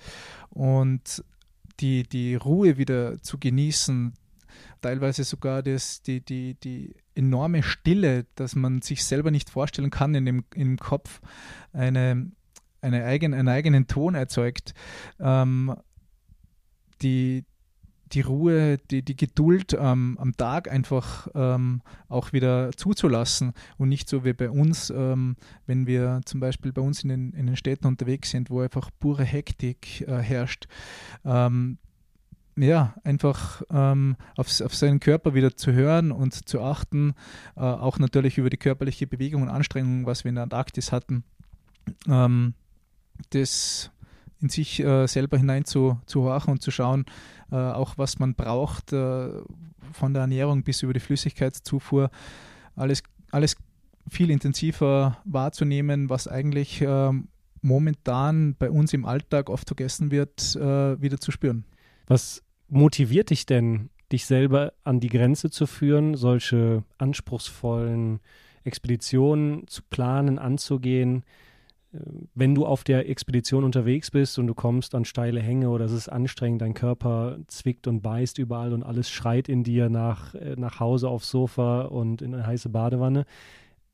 und 0.50 1.24
die, 1.80 2.02
die 2.04 2.34
Ruhe 2.34 2.76
wieder 2.78 3.20
zu 3.22 3.38
genießen, 3.38 4.14
teilweise 4.80 5.24
sogar 5.24 5.62
das, 5.62 6.02
die, 6.02 6.20
die, 6.20 6.54
die 6.54 6.94
enorme 7.14 7.62
Stille, 7.62 8.26
dass 8.34 8.54
man 8.54 8.82
sich 8.82 9.04
selber 9.04 9.30
nicht 9.30 9.50
vorstellen 9.50 9.90
kann 9.90 10.14
in 10.14 10.26
dem, 10.26 10.44
im 10.54 10.76
Kopf, 10.76 11.20
eine, 11.72 12.30
eine 12.80 13.04
eigen, 13.04 13.34
einen 13.34 13.48
eigenen 13.48 13.86
Ton 13.86 14.14
erzeugt. 14.14 14.74
Ähm, 15.20 15.74
die, 17.00 17.44
die 18.12 18.20
Ruhe, 18.20 18.78
die, 18.90 19.02
die 19.02 19.16
Geduld 19.16 19.76
ähm, 19.78 20.16
am 20.20 20.36
Tag 20.36 20.70
einfach 20.70 21.28
ähm, 21.34 21.82
auch 22.08 22.32
wieder 22.32 22.70
zuzulassen 22.72 23.52
und 23.78 23.88
nicht 23.88 24.08
so 24.08 24.24
wie 24.24 24.32
bei 24.32 24.50
uns, 24.50 24.90
ähm, 24.90 25.36
wenn 25.66 25.86
wir 25.86 26.20
zum 26.24 26.40
Beispiel 26.40 26.72
bei 26.72 26.82
uns 26.82 27.02
in 27.02 27.08
den, 27.08 27.32
in 27.32 27.46
den 27.46 27.56
Städten 27.56 27.86
unterwegs 27.86 28.30
sind, 28.30 28.50
wo 28.50 28.60
einfach 28.60 28.90
pure 29.00 29.24
Hektik 29.24 30.02
äh, 30.02 30.18
herrscht. 30.18 30.66
Ähm, 31.24 31.78
ja, 32.56 32.94
einfach 33.02 33.62
ähm, 33.70 34.16
auf, 34.36 34.60
auf, 34.60 34.74
seinen 34.74 35.00
Körper 35.00 35.32
wieder 35.32 35.56
zu 35.56 35.72
hören 35.72 36.12
und 36.12 36.46
zu 36.46 36.60
achten, 36.60 37.14
äh, 37.56 37.60
auch 37.60 37.98
natürlich 37.98 38.36
über 38.36 38.50
die 38.50 38.58
körperliche 38.58 39.06
Bewegung 39.06 39.42
und 39.42 39.48
Anstrengung, 39.48 40.04
was 40.04 40.24
wir 40.24 40.28
in 40.28 40.34
der 40.34 40.44
Antarktis 40.44 40.92
hatten, 40.92 41.24
ähm, 42.06 42.52
das 43.30 43.90
in 44.42 44.48
sich 44.48 44.80
äh, 44.80 45.06
selber 45.06 45.38
hinein 45.38 45.64
zu, 45.64 45.98
zu 46.06 46.24
horchen 46.24 46.52
und 46.52 46.62
zu 46.62 46.70
schauen, 46.70 47.06
äh, 47.50 47.56
auch 47.56 47.96
was 47.96 48.18
man 48.18 48.34
braucht, 48.34 48.92
äh, 48.92 49.28
von 49.92 50.12
der 50.12 50.22
Ernährung 50.22 50.64
bis 50.64 50.82
über 50.82 50.92
die 50.92 51.00
Flüssigkeitszufuhr, 51.00 52.10
alles, 52.74 53.02
alles 53.30 53.56
viel 54.08 54.30
intensiver 54.30 55.18
wahrzunehmen, 55.24 56.10
was 56.10 56.26
eigentlich 56.26 56.82
ähm, 56.82 57.28
momentan 57.60 58.56
bei 58.58 58.70
uns 58.70 58.92
im 58.92 59.04
Alltag 59.04 59.48
oft 59.48 59.68
vergessen 59.68 60.10
wird, 60.10 60.56
äh, 60.56 61.00
wieder 61.00 61.18
zu 61.18 61.30
spüren. 61.30 61.64
Was 62.06 62.42
motiviert 62.68 63.30
dich 63.30 63.46
denn, 63.46 63.90
dich 64.10 64.26
selber 64.26 64.72
an 64.82 65.00
die 65.00 65.08
Grenze 65.08 65.50
zu 65.50 65.66
führen, 65.66 66.16
solche 66.16 66.82
anspruchsvollen 66.98 68.20
Expeditionen 68.64 69.66
zu 69.68 69.82
planen, 69.88 70.38
anzugehen? 70.38 71.24
Wenn 72.34 72.54
du 72.54 72.64
auf 72.64 72.84
der 72.84 73.08
Expedition 73.08 73.64
unterwegs 73.64 74.10
bist 74.10 74.38
und 74.38 74.46
du 74.46 74.54
kommst 74.54 74.94
an 74.94 75.04
steile 75.04 75.40
Hänge 75.40 75.68
oder 75.68 75.84
es 75.84 75.92
ist 75.92 76.08
anstrengend, 76.08 76.62
dein 76.62 76.72
Körper 76.72 77.38
zwickt 77.48 77.86
und 77.86 78.00
beißt 78.00 78.38
überall 78.38 78.72
und 78.72 78.82
alles 78.82 79.10
schreit 79.10 79.48
in 79.48 79.62
dir 79.62 79.90
nach, 79.90 80.34
äh, 80.34 80.54
nach 80.56 80.80
Hause 80.80 81.08
aufs 81.08 81.30
Sofa 81.30 81.82
und 81.82 82.22
in 82.22 82.34
eine 82.34 82.46
heiße 82.46 82.70
Badewanne. 82.70 83.26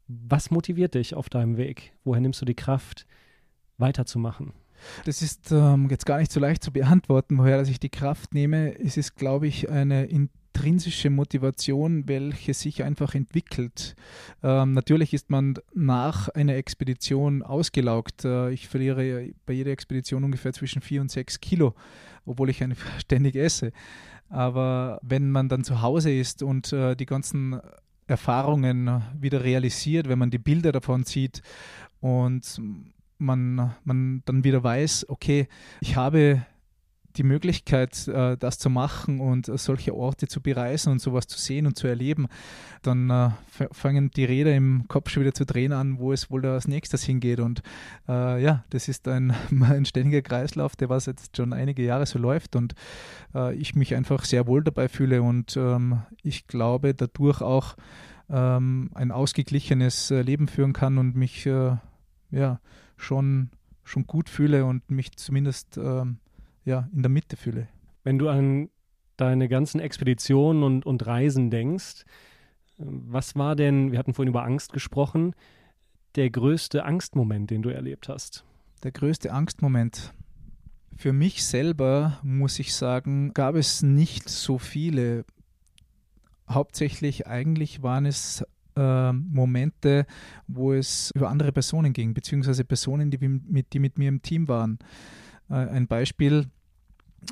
Was 0.07 0.51
motiviert 0.51 0.95
dich 0.95 1.15
auf 1.15 1.29
deinem 1.29 1.57
Weg? 1.57 1.93
Woher 2.05 2.21
nimmst 2.21 2.41
du 2.41 2.45
die 2.45 2.55
Kraft, 2.55 3.07
weiterzumachen? 3.79 4.53
Das 5.05 5.23
ist 5.23 5.51
ähm, 5.51 5.89
jetzt 5.91 6.07
gar 6.07 6.19
nicht 6.19 6.31
so 6.31 6.39
leicht 6.39 6.63
zu 6.63 6.73
beantworten, 6.73 7.37
woher 7.39 7.61
ich 7.63 7.81
die 7.81 7.89
Kraft 7.89 8.33
nehme. 8.33 8.79
Es 8.79 8.97
ist, 8.97 9.17
glaube 9.17 9.49
ich, 9.49 9.69
eine 9.69 10.05
intrinsische 10.59 11.09
Motivation, 11.09 12.09
welche 12.09 12.53
sich 12.53 12.83
einfach 12.83 13.15
entwickelt. 13.15 13.95
Ähm, 14.43 14.73
natürlich 14.73 15.15
ist 15.15 15.31
man 15.31 15.55
nach 15.73 16.29
einer 16.31 16.57
Expedition 16.57 17.45
ausgelaugt. 17.45 18.25
Äh, 18.25 18.51
ich 18.51 18.67
verliere 18.67 19.31
bei 19.47 19.53
jeder 19.53 19.71
Expedition 19.71 20.25
ungefähr 20.25 20.53
zwischen 20.53 20.83
vier 20.83 21.01
und 21.01 21.13
sechs 21.13 21.41
Kilo, 21.41 21.75
obwohl 22.27 22.51
ich 22.51 22.61
einfach 22.63 22.91
ständig 22.99 23.37
esse. 23.37 23.71
Aber 24.31 24.99
wenn 25.03 25.31
man 25.31 25.49
dann 25.49 25.63
zu 25.63 25.81
Hause 25.81 26.13
ist 26.13 26.43
und 26.43 26.73
äh, 26.73 26.97
die 26.97 27.07
ganzen 27.07 27.61
Erfahrungen 28.09 29.03
wieder 29.19 29.45
realisiert, 29.45 30.09
wenn 30.09 30.19
man 30.19 30.31
die 30.31 30.39
Bilder 30.39 30.73
davon 30.73 31.05
sieht 31.05 31.41
und 32.01 32.61
man, 33.19 33.75
man 33.85 34.23
dann 34.25 34.43
wieder 34.43 34.65
weiß, 34.65 35.09
okay, 35.09 35.47
ich 35.81 35.95
habe 35.95 36.43
die 37.19 37.25
Möglichkeit, 37.25 38.07
äh, 38.09 38.37
das 38.37 38.59
zu 38.59 38.71
machen 38.71 39.21
und 39.21 39.49
äh, 39.49 39.59
solche 39.59 39.95
Orte 39.95 40.29
zu 40.29 40.41
bereisen 40.41 40.93
und 40.93 41.01
sowas 41.01 41.27
zu 41.27 41.39
sehen 41.39 41.67
und 41.67 41.77
zu 41.77 41.89
erleben, 41.89 42.29
dann 42.83 43.11
äh, 43.11 43.31
fangen 43.73 44.11
die 44.13 44.25
Räder 44.25 44.55
im 44.55 44.87
Kopf 44.87 45.11
schon 45.11 45.23
wieder 45.23 45.35
zu 45.35 45.45
drehen 45.45 45.73
an, 45.73 45.99
wo 45.99 46.13
es 46.13 46.31
wohl 46.31 46.47
als 46.47 46.69
nächstes 46.69 47.03
hingeht. 47.03 47.41
Und 47.41 47.63
äh, 48.09 48.43
ja, 48.43 48.65
das 48.71 48.89
ist 48.89 49.09
ein, 49.09 49.35
ein 49.63 49.85
ständiger 49.85 50.23
Kreislauf, 50.23 50.77
der 50.77 50.89
was 50.89 51.07
jetzt 51.07 51.37
schon 51.37 51.53
einige 51.53 51.83
Jahre 51.83 52.07
so 52.07 52.19
läuft 52.19 52.55
und 52.55 52.75
äh, 53.35 53.55
ich 53.55 53.75
mich 53.75 53.95
einfach 53.95 54.25
sehr 54.25 54.47
wohl 54.47 54.63
dabei 54.63 54.89
fühle 54.89 55.23
und 55.23 55.57
ähm, 55.57 56.03
ich 56.23 56.47
glaube 56.47 56.95
dadurch 56.95 57.43
auch 57.43 57.77
ähm, 58.31 58.91
ein 58.95 59.11
ausgeglichenes 59.11 60.11
äh, 60.11 60.23
Leben 60.23 60.47
führen 60.49 60.73
kann 60.73 60.99
und 60.99 61.17
mich 61.17 61.49
ja, 62.31 62.61
schon, 62.97 63.51
schon 63.85 64.07
gut 64.07 64.29
fühle 64.29 64.67
und 64.67 64.91
mich 64.91 65.17
zumindest 65.17 65.79
ähm, 65.79 66.19
ja, 66.69 66.89
in 66.95 67.03
der 67.03 67.11
Mitte 67.11 67.37
fühle. 67.37 67.67
Wenn 68.05 68.19
du 68.19 68.29
an 68.29 68.69
deine 69.17 69.49
ganzen 69.49 69.81
Expeditionen 69.81 70.63
und, 70.63 70.87
und 70.87 71.07
Reisen 71.07 71.51
denkst, 71.51 72.05
was 72.77 73.35
war 73.35 73.57
denn, 73.57 73.91
wir 73.91 73.99
hatten 73.99 74.15
vorhin 74.15 74.31
über 74.31 74.45
Angst 74.45 74.73
gesprochen, 74.73 75.35
der 76.15 76.31
größte 76.31 76.85
Angstmoment, 76.85 77.51
den 77.51 77.63
du 77.63 77.71
erlebt 77.71 78.09
hast? 78.09 78.45
Der 78.85 78.93
größte 78.93 79.33
Angstmoment. 79.33 80.13
Für 80.97 81.13
mich 81.13 81.45
selber, 81.45 82.19
muss 82.23 82.59
ich 82.59 82.75
sagen, 82.75 83.33
gab 83.35 83.57
es 83.57 83.83
nicht 83.83 84.29
so 84.29 84.59
viele. 84.59 85.25
Hauptsächlich 86.49 87.27
eigentlich 87.27 87.83
waren 87.83 88.07
es 88.07 88.45
äh, 88.77 89.13
Momente, 89.13 90.07
wo 90.47 90.73
es 90.73 91.11
über 91.15 91.31
andere 91.31 91.53
Personen 91.53 91.93
ging, 91.93 92.15
beziehungsweise 92.15 92.65
Personen, 92.65 93.11
die 93.11 93.19
mit, 93.27 93.73
die 93.73 93.79
mit 93.81 93.99
mir 93.99 94.09
im 94.09 94.23
Team 94.23 94.49
waren. 94.49 94.79
Äh, 95.51 95.55
ein 95.55 95.89
Beispiel, 95.89 96.47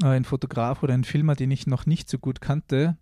ein 0.03 0.25
Fotograf 0.25 0.83
oder 0.83 0.94
ein 0.94 1.05
Filmer, 1.05 1.35
den 1.35 1.51
ich 1.51 1.66
noch 1.66 1.87
nicht 1.87 2.09
so 2.09 2.18
gut 2.18 2.40
kannte, 2.40 2.96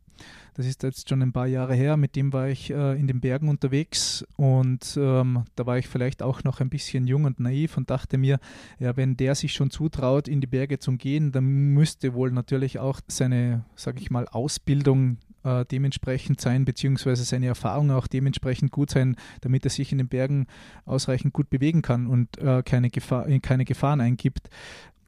das 0.55 0.67
ist 0.67 0.85
jetzt 0.85 1.09
schon 1.09 1.21
ein 1.21 1.33
paar 1.33 1.49
Jahre 1.49 1.75
her. 1.75 1.97
Mit 1.97 2.15
dem 2.15 2.33
war 2.33 2.49
ich 2.49 2.71
äh, 2.71 2.99
in 2.99 3.09
den 3.09 3.21
Bergen 3.21 3.49
unterwegs 3.49 4.25
und 4.37 4.97
ähm, 4.97 5.45
da 5.57 5.67
war 5.67 5.79
ich 5.79 5.89
vielleicht 5.89 6.23
auch 6.23 6.45
noch 6.45 6.61
ein 6.61 6.71
bisschen 6.71 7.09
jung 7.09 7.25
und 7.25 7.41
naiv 7.41 7.77
und 7.77 7.91
dachte 7.91 8.19
mir, 8.19 8.39
ja, 8.79 8.97
wenn 8.97 9.17
der 9.17 9.35
sich 9.35 9.53
schon 9.53 9.71
zutraut, 9.71 10.29
in 10.29 10.41
die 10.41 10.47
Berge 10.47 10.79
zu 10.79 10.93
gehen, 10.93 11.33
dann 11.33 11.45
müsste 11.45 12.15
wohl 12.15 12.31
natürlich 12.31 12.79
auch 12.79 13.01
seine, 13.09 13.65
sage 13.75 13.99
ich 13.99 14.13
mal, 14.13 14.29
Ausbildung 14.29 15.19
äh, 15.43 15.65
dementsprechend 15.65 16.41
sein, 16.41 16.65
beziehungsweise 16.65 17.25
seine 17.25 17.47
Erfahrung 17.47 17.91
auch 17.91 18.07
dementsprechend 18.07 18.71
gut 18.71 18.91
sein, 18.91 19.17
damit 19.41 19.65
er 19.65 19.71
sich 19.71 19.91
in 19.91 19.99
den 19.99 20.09
Bergen 20.09 20.47
ausreichend 20.85 21.33
gut 21.33 21.51
bewegen 21.51 21.83
kann 21.83 22.07
und 22.07 22.39
äh, 22.39 22.63
keine, 22.63 22.91
Gefahr, 22.91 23.27
keine 23.41 23.65
Gefahren 23.65 24.01
eingibt 24.01 24.51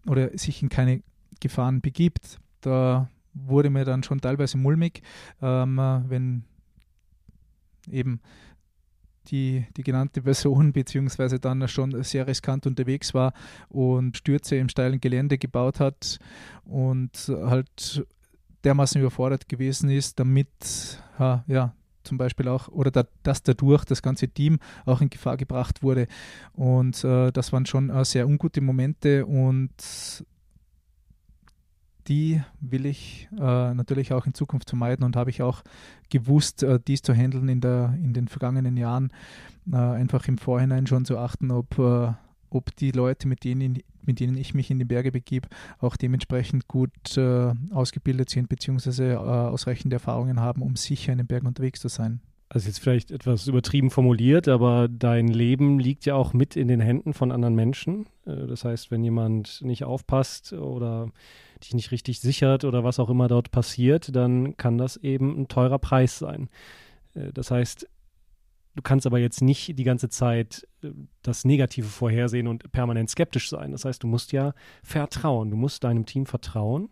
oder 0.09 0.37
sich 0.37 0.61
in 0.61 0.71
keine 0.71 1.03
Gefahren 1.40 1.81
begibt. 1.81 2.38
Da 2.61 3.09
wurde 3.35 3.70
mir 3.70 3.85
dann 3.85 4.03
schon 4.03 4.20
teilweise 4.20 4.57
mulmig, 4.57 5.03
ähm, 5.42 5.77
wenn 6.09 6.44
eben 7.90 8.20
die, 9.29 9.66
die 9.77 9.83
genannte 9.83 10.22
Person 10.22 10.72
beziehungsweise 10.72 11.38
dann 11.38 11.66
schon 11.68 12.03
sehr 12.03 12.27
riskant 12.27 12.66
unterwegs 12.66 13.14
war 13.14 13.33
und 13.68 14.16
Stürze 14.16 14.57
im 14.57 14.68
steilen 14.68 15.01
Gelände 15.01 15.38
gebaut 15.38 15.81
hat 15.81 16.18
und 16.64 17.12
halt 17.29 18.07
dermaßen 18.64 19.01
überfordert 19.01 19.49
gewesen 19.49 19.90
ist, 19.90 20.18
damit 20.18 20.49
ja, 21.18 21.75
zum 22.07 22.18
Beispiel 22.18 22.49
auch, 22.49 22.68
oder 22.68 22.90
da, 22.90 23.05
dass 23.22 23.42
dadurch 23.42 23.85
das 23.85 24.01
ganze 24.01 24.29
Team 24.29 24.59
auch 24.87 25.01
in 25.01 25.11
Gefahr 25.11 25.37
gebracht 25.37 25.83
wurde. 25.83 26.07
Und 26.53 27.05
äh, 27.05 27.33
das 27.33 27.53
waren 27.53 27.66
schon 27.66 27.90
äh, 27.90 28.05
sehr 28.05 28.27
ungute 28.27 28.61
Momente 28.61 29.27
und 29.27 29.72
die 32.09 32.42
will 32.61 32.87
ich 32.87 33.29
äh, 33.33 33.75
natürlich 33.75 34.12
auch 34.12 34.27
in 34.27 34.35
Zukunft 34.35 34.69
vermeiden 34.69 35.05
und 35.05 35.16
habe 35.16 35.31
ich 35.31 35.42
auch 35.42 35.62
gewusst, 36.11 36.62
äh, 36.62 36.79
dies 36.87 37.03
zu 37.03 37.12
handeln 37.12 37.49
in, 37.49 37.61
der, 37.61 37.95
in 38.03 38.12
den 38.12 38.29
vergangenen 38.29 38.77
Jahren. 38.77 39.11
Äh, 39.71 39.77
einfach 39.77 40.27
im 40.29 40.38
Vorhinein 40.38 40.87
schon 40.87 41.05
zu 41.05 41.19
achten, 41.19 41.51
ob, 41.51 41.79
äh, 41.79 42.12
ob 42.51 42.77
die 42.77 42.92
Leute, 42.92 43.29
mit 43.29 43.45
denen, 43.45 43.79
mit 44.05 44.21
denen 44.21 44.37
ich 44.37 44.55
mich 44.55 44.71
in 44.71 44.79
die 44.79 44.85
Berge 44.85 45.12
begebe, 45.12 45.49
auch 45.79 45.97
dementsprechend 45.97 46.69
gut 46.69 47.16
äh, 47.16 47.53
ausgebildet 47.71 48.31
sind 48.31 48.49
bzw. 48.49 49.12
Äh, 49.12 49.16
ausreichende 49.16 49.97
Erfahrungen 49.97 50.40
haben, 50.40 50.62
um 50.62 50.77
sicher 50.77 51.12
in 51.12 51.19
den 51.19 51.27
Bergen 51.27 51.47
unterwegs 51.47 51.81
zu 51.81 51.88
sein. 51.88 52.21
Also 52.49 52.69
jetzt 52.69 52.79
vielleicht 52.79 53.11
etwas 53.11 53.49
übertrieben 53.49 53.90
formuliert, 53.90 54.47
aber 54.47 54.87
dein 54.87 55.27
Leben 55.27 55.81
liegt 55.81 56.07
ja 56.07 56.14
auch 56.14 56.33
mit 56.33 56.55
in 56.55 56.69
den 56.69 56.81
Händen 56.81 57.12
von 57.12 57.33
anderen 57.33 57.57
Menschen. 57.57 58.07
Das 58.25 58.64
heißt, 58.64 58.92
wenn 58.92 59.03
jemand 59.03 59.62
nicht 59.62 59.83
aufpasst 59.83 60.53
oder 60.53 61.11
dich 61.62 61.75
nicht 61.75 61.90
richtig 61.90 62.21
sichert 62.21 62.64
oder 62.64 62.85
was 62.85 62.99
auch 62.99 63.11
immer 63.11 63.29
dort 63.29 63.51
passiert, 63.51 64.14
dann 64.14 64.57
kann 64.57 64.79
das 64.79 64.97
eben 64.97 65.40
ein 65.40 65.49
teurer 65.49 65.79
Preis 65.79 66.19
sein. 66.19 66.49
Äh, 67.14 67.33
das 67.33 67.51
heißt, 67.51 67.88
Du 68.77 68.83
kannst 68.83 69.07
aber 69.07 69.19
jetzt 69.19 69.40
nicht 69.40 69.79
die 69.79 69.85
ganze 69.85 70.11
Zeit 70.11 70.69
äh, 70.83 70.90
das 71.23 71.47
Negative 71.47 71.88
vorhersehen 71.88 72.47
und 72.47 72.71
permanent 72.73 73.09
skeptisch 73.09 73.49
sein. 73.49 73.73
Das 73.73 73.87
heißt, 73.87 74.03
du 74.03 74.07
musst 74.07 74.33
ja 74.33 74.53
vertrauen. 74.83 75.51
Du 75.51 75.57
musst 75.57 75.83
deinem 75.83 76.05
Team 76.05 76.27
vertrauen. 76.27 76.90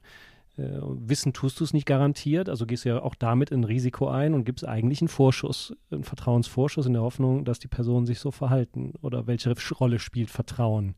Äh, 0.57 0.79
wissen 0.81 1.35
tust 1.35 1.61
du 1.61 1.65
es 1.65 1.75
nicht 1.75 1.85
garantiert, 1.85 2.49
also 2.49 2.65
gehst 2.65 2.85
du 2.85 2.89
ja 2.89 3.03
auch 3.03 3.15
damit 3.15 3.53
ein 3.53 3.65
Risiko 3.65 4.09
ein 4.09 4.35
und 4.35 4.45
gibst 4.45 4.67
eigentlich 4.67 5.03
einen 5.03 5.09
Vorschuss, 5.09 5.77
einen 5.91 6.05
Vertrauensvorschuss 6.05 6.87
in 6.87 6.95
der 6.95 7.03
Hoffnung, 7.03 7.45
dass 7.45 7.59
die 7.59 7.69
Personen 7.69 8.07
sich 8.07 8.19
so 8.19 8.31
verhalten. 8.31 8.95
Oder 9.03 9.27
welche 9.27 9.53
Rolle 9.75 9.99
spielt 9.99 10.31
Vertrauen, 10.31 10.95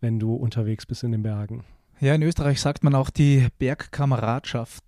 wenn 0.00 0.20
du 0.20 0.34
unterwegs 0.34 0.86
bist 0.86 1.02
in 1.02 1.12
den 1.12 1.22
Bergen? 1.22 1.64
Ja, 2.00 2.14
in 2.14 2.22
Österreich 2.22 2.60
sagt 2.60 2.82
man 2.82 2.94
auch 2.94 3.08
die 3.08 3.48
Bergkameradschaft. 3.58 4.84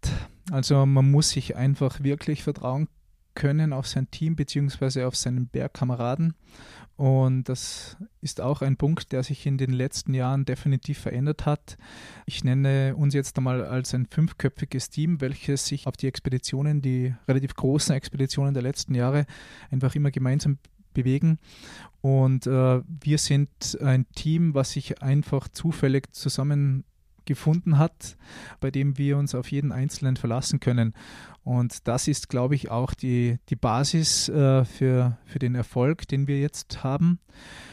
Also 0.50 0.84
man 0.86 1.10
muss 1.10 1.30
sich 1.30 1.56
einfach 1.56 2.02
wirklich 2.02 2.42
vertrauen 2.42 2.88
können 3.34 3.72
auf 3.72 3.86
sein 3.86 4.10
Team 4.10 4.34
bzw. 4.34 5.04
auf 5.04 5.14
seinen 5.14 5.46
Bergkameraden. 5.46 6.34
Und 6.96 7.44
das 7.44 7.98
ist 8.22 8.40
auch 8.40 8.62
ein 8.62 8.76
Punkt, 8.76 9.12
der 9.12 9.22
sich 9.22 9.46
in 9.46 9.58
den 9.58 9.70
letzten 9.70 10.14
Jahren 10.14 10.46
definitiv 10.46 10.98
verändert 10.98 11.44
hat. 11.44 11.76
Ich 12.24 12.42
nenne 12.42 12.96
uns 12.96 13.12
jetzt 13.12 13.36
einmal 13.36 13.64
als 13.64 13.94
ein 13.94 14.06
fünfköpfiges 14.06 14.88
Team, 14.88 15.20
welches 15.20 15.66
sich 15.66 15.86
auf 15.86 15.96
die 15.96 16.08
Expeditionen, 16.08 16.80
die 16.80 17.14
relativ 17.28 17.54
großen 17.54 17.94
Expeditionen 17.94 18.54
der 18.54 18.62
letzten 18.62 18.94
Jahre, 18.94 19.26
einfach 19.70 19.94
immer 19.94 20.10
gemeinsam 20.10 20.58
bewegen. 20.94 21.38
Und 22.00 22.46
äh, 22.46 22.80
wir 22.86 23.18
sind 23.18 23.78
ein 23.82 24.06
Team, 24.14 24.54
was 24.54 24.72
sich 24.72 25.02
einfach 25.02 25.48
zufällig 25.48 26.14
zusammen 26.14 26.84
gefunden 27.26 27.78
hat, 27.78 28.16
bei 28.60 28.70
dem 28.70 28.96
wir 28.98 29.18
uns 29.18 29.34
auf 29.34 29.50
jeden 29.50 29.72
Einzelnen 29.72 30.16
verlassen 30.16 30.60
können. 30.60 30.94
Und 31.44 31.86
das 31.86 32.08
ist, 32.08 32.28
glaube 32.28 32.54
ich, 32.54 32.70
auch 32.70 32.94
die, 32.94 33.38
die 33.50 33.56
Basis 33.56 34.28
äh, 34.28 34.64
für, 34.64 35.16
für 35.26 35.38
den 35.38 35.54
Erfolg, 35.54 36.08
den 36.08 36.26
wir 36.26 36.40
jetzt 36.40 36.82
haben, 36.82 37.20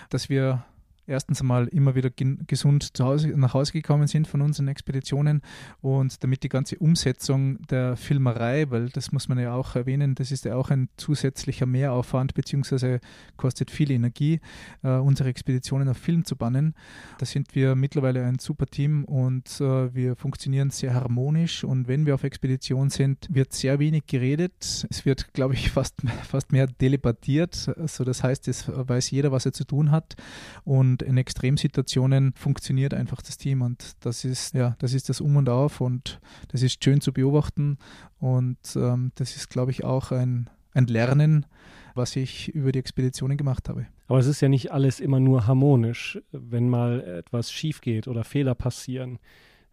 dass 0.09 0.29
wir 0.29 0.63
erstens 1.07 1.41
einmal 1.41 1.67
immer 1.67 1.95
wieder 1.95 2.09
gesund 2.09 2.95
zu 2.95 3.03
Hause, 3.03 3.29
nach 3.35 3.53
Hause 3.53 3.73
gekommen 3.73 4.07
sind 4.07 4.27
von 4.27 4.41
unseren 4.41 4.67
Expeditionen 4.67 5.41
und 5.81 6.23
damit 6.23 6.43
die 6.43 6.49
ganze 6.49 6.77
Umsetzung 6.77 7.61
der 7.67 7.95
Filmerei, 7.97 8.69
weil 8.69 8.89
das 8.89 9.11
muss 9.11 9.27
man 9.27 9.39
ja 9.39 9.53
auch 9.53 9.75
erwähnen, 9.75 10.15
das 10.15 10.31
ist 10.31 10.45
ja 10.45 10.55
auch 10.55 10.69
ein 10.69 10.89
zusätzlicher 10.97 11.65
Mehraufwand 11.65 12.33
beziehungsweise 12.33 12.99
kostet 13.37 13.71
viel 13.71 13.91
Energie, 13.91 14.39
äh, 14.83 14.91
unsere 14.95 15.29
Expeditionen 15.29 15.89
auf 15.89 15.97
Film 15.97 16.25
zu 16.25 16.35
bannen. 16.35 16.73
Da 17.19 17.25
sind 17.25 17.55
wir 17.55 17.75
mittlerweile 17.75 18.25
ein 18.25 18.39
super 18.39 18.65
Team 18.65 19.03
und 19.05 19.59
äh, 19.59 19.93
wir 19.93 20.15
funktionieren 20.15 20.69
sehr 20.69 20.93
harmonisch 20.93 21.63
und 21.63 21.87
wenn 21.87 22.05
wir 22.05 22.15
auf 22.15 22.23
Expedition 22.23 22.89
sind, 22.89 23.27
wird 23.29 23.53
sehr 23.53 23.79
wenig 23.79 24.05
geredet. 24.07 24.87
Es 24.89 25.05
wird, 25.05 25.33
glaube 25.33 25.53
ich, 25.53 25.71
fast, 25.71 25.95
fast 26.23 26.51
mehr 26.51 26.67
delepatiert. 26.67 27.69
Also 27.77 28.03
das 28.03 28.23
heißt, 28.23 28.47
es 28.47 28.69
weiß 28.69 29.11
jeder, 29.11 29.31
was 29.31 29.45
er 29.45 29.53
zu 29.53 29.65
tun 29.65 29.91
hat 29.91 30.15
und 30.63 30.92
und 30.93 31.01
in 31.01 31.17
Extremsituationen 31.17 32.33
funktioniert 32.33 32.93
einfach 32.93 33.23
das 33.23 33.37
Team 33.37 33.63
und 33.63 33.93
das 34.01 34.25
ist, 34.25 34.53
ja, 34.53 34.75
das 34.77 34.93
ist 34.93 35.09
das 35.09 35.21
Um 35.21 35.37
und 35.37 35.49
Auf 35.49 35.81
und 35.81 36.19
das 36.49 36.61
ist 36.61 36.83
schön 36.83 37.01
zu 37.01 37.11
beobachten 37.11 37.79
und 38.19 38.59
ähm, 38.75 39.11
das 39.15 39.35
ist, 39.35 39.49
glaube 39.49 39.71
ich, 39.71 39.83
auch 39.83 40.11
ein, 40.11 40.51
ein 40.73 40.85
Lernen, 40.85 41.47
was 41.95 42.15
ich 42.15 42.49
über 42.49 42.71
die 42.71 42.77
Expeditionen 42.77 43.37
gemacht 43.37 43.69
habe. 43.69 43.87
Aber 44.07 44.19
es 44.19 44.27
ist 44.27 44.41
ja 44.41 44.49
nicht 44.49 44.71
alles 44.71 44.99
immer 44.99 45.19
nur 45.19 45.47
harmonisch, 45.47 46.19
wenn 46.31 46.69
mal 46.69 47.01
etwas 47.01 47.51
schief 47.51 47.81
geht 47.81 48.07
oder 48.07 48.23
Fehler 48.23 48.53
passieren. 48.53 49.17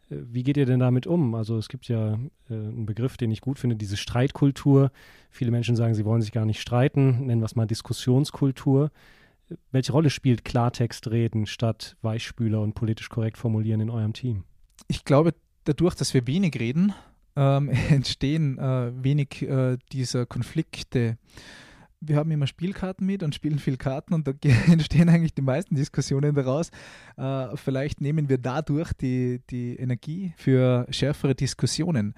Äh, 0.09 0.17
wie 0.33 0.43
geht 0.43 0.57
ihr 0.57 0.65
denn 0.65 0.81
damit 0.81 1.07
um? 1.07 1.35
Also 1.35 1.59
es 1.59 1.69
gibt 1.69 1.89
ja 1.89 2.15
äh, 2.49 2.55
einen 2.55 2.87
Begriff, 2.87 3.19
den 3.19 3.31
ich 3.31 3.43
gut 3.43 3.59
finde, 3.59 3.77
diese 3.77 3.99
Streitkultur. 3.99 4.91
Viele 5.29 5.51
Menschen 5.51 5.77
sagen, 5.77 5.95
sie 5.95 6.07
wollen 6.07 6.23
sich 6.23 6.33
gar 6.33 6.47
nicht 6.47 6.63
streiten, 6.63 7.27
nennen 7.27 7.43
wir 7.43 7.47
es 7.47 7.57
mal 7.57 7.67
Diskussionskultur 7.67 8.91
welche 9.71 9.93
Rolle 9.93 10.11
spielt 10.11 10.45
Klartext 10.45 11.11
reden 11.11 11.47
statt 11.47 11.97
Weichspüler 12.03 12.61
und 12.61 12.75
politisch 12.75 13.09
korrekt 13.09 13.39
formulieren 13.39 13.81
in 13.81 13.91
eurem 13.91 14.13
Team? 14.13 14.45
Ich 14.89 15.05
glaube, 15.05 15.35
dadurch, 15.65 15.95
dass 15.95 16.15
wir 16.15 16.27
wenig 16.27 16.59
reden, 16.59 16.93
ähm, 17.37 17.69
entstehen 17.91 18.59
äh, 18.59 18.93
wenig 19.03 19.43
äh, 19.43 19.79
dieser 19.93 20.27
Konflikte 20.27 21.19
wir 22.01 22.17
haben 22.17 22.31
immer 22.31 22.47
Spielkarten 22.47 23.07
mit 23.07 23.23
und 23.23 23.35
spielen 23.35 23.59
viel 23.59 23.77
Karten 23.77 24.15
und 24.15 24.27
da 24.27 24.33
entstehen 24.71 25.09
eigentlich 25.09 25.35
die 25.35 25.43
meisten 25.43 25.75
Diskussionen 25.75 26.35
daraus. 26.35 26.71
Äh, 27.17 27.57
vielleicht 27.57 28.01
nehmen 28.01 28.29
wir 28.29 28.39
dadurch 28.39 28.93
die, 28.95 29.41
die 29.51 29.77
Energie 29.77 30.33
für 30.37 30.87
schärfere 30.91 31.35
Diskussionen. 31.35 32.15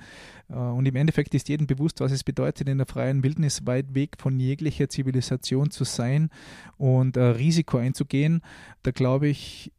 Äh, 0.48 0.54
und 0.54 0.86
im 0.86 0.94
Endeffekt 0.94 1.34
ist 1.34 1.48
jedem 1.48 1.66
bewusst, 1.66 2.00
was 2.00 2.12
es 2.12 2.22
bedeutet, 2.22 2.68
in 2.68 2.78
der 2.78 2.86
freien 2.86 3.24
Wildnis 3.24 3.66
weit 3.66 3.94
weg 3.94 4.16
von 4.18 4.38
jeglicher 4.38 4.88
Zivilisation 4.88 5.70
zu 5.70 5.82
sein 5.82 6.30
und 6.76 7.16
äh, 7.16 7.22
Risiko 7.22 7.78
einzugehen. 7.78 8.40
Da 8.84 8.92
glaube 8.92 9.26
ich, 9.26 9.72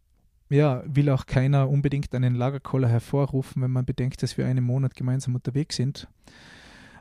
ja, 0.49 0.83
will 0.85 1.09
auch 1.09 1.25
keiner 1.25 1.69
unbedingt 1.69 2.13
einen 2.13 2.35
Lagerkoller 2.35 2.89
hervorrufen, 2.89 3.61
wenn 3.61 3.71
man 3.71 3.85
bedenkt, 3.85 4.21
dass 4.21 4.37
wir 4.37 4.45
einen 4.45 4.65
Monat 4.65 4.95
gemeinsam 4.95 5.33
unterwegs 5.33 5.77
sind. 5.77 6.09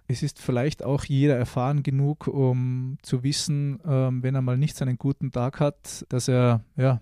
Es 0.08 0.22
ist 0.22 0.40
vielleicht 0.40 0.82
auch 0.82 1.04
jeder 1.04 1.36
erfahren 1.36 1.82
genug, 1.82 2.26
um 2.26 2.98
zu 3.02 3.22
wissen, 3.22 3.80
ähm, 3.86 4.22
wenn 4.22 4.34
er 4.34 4.42
mal 4.42 4.58
nicht 4.58 4.76
seinen 4.76 4.98
guten 4.98 5.30
Tag 5.30 5.60
hat, 5.60 6.04
dass 6.08 6.28
er, 6.28 6.64
ja, 6.76 7.00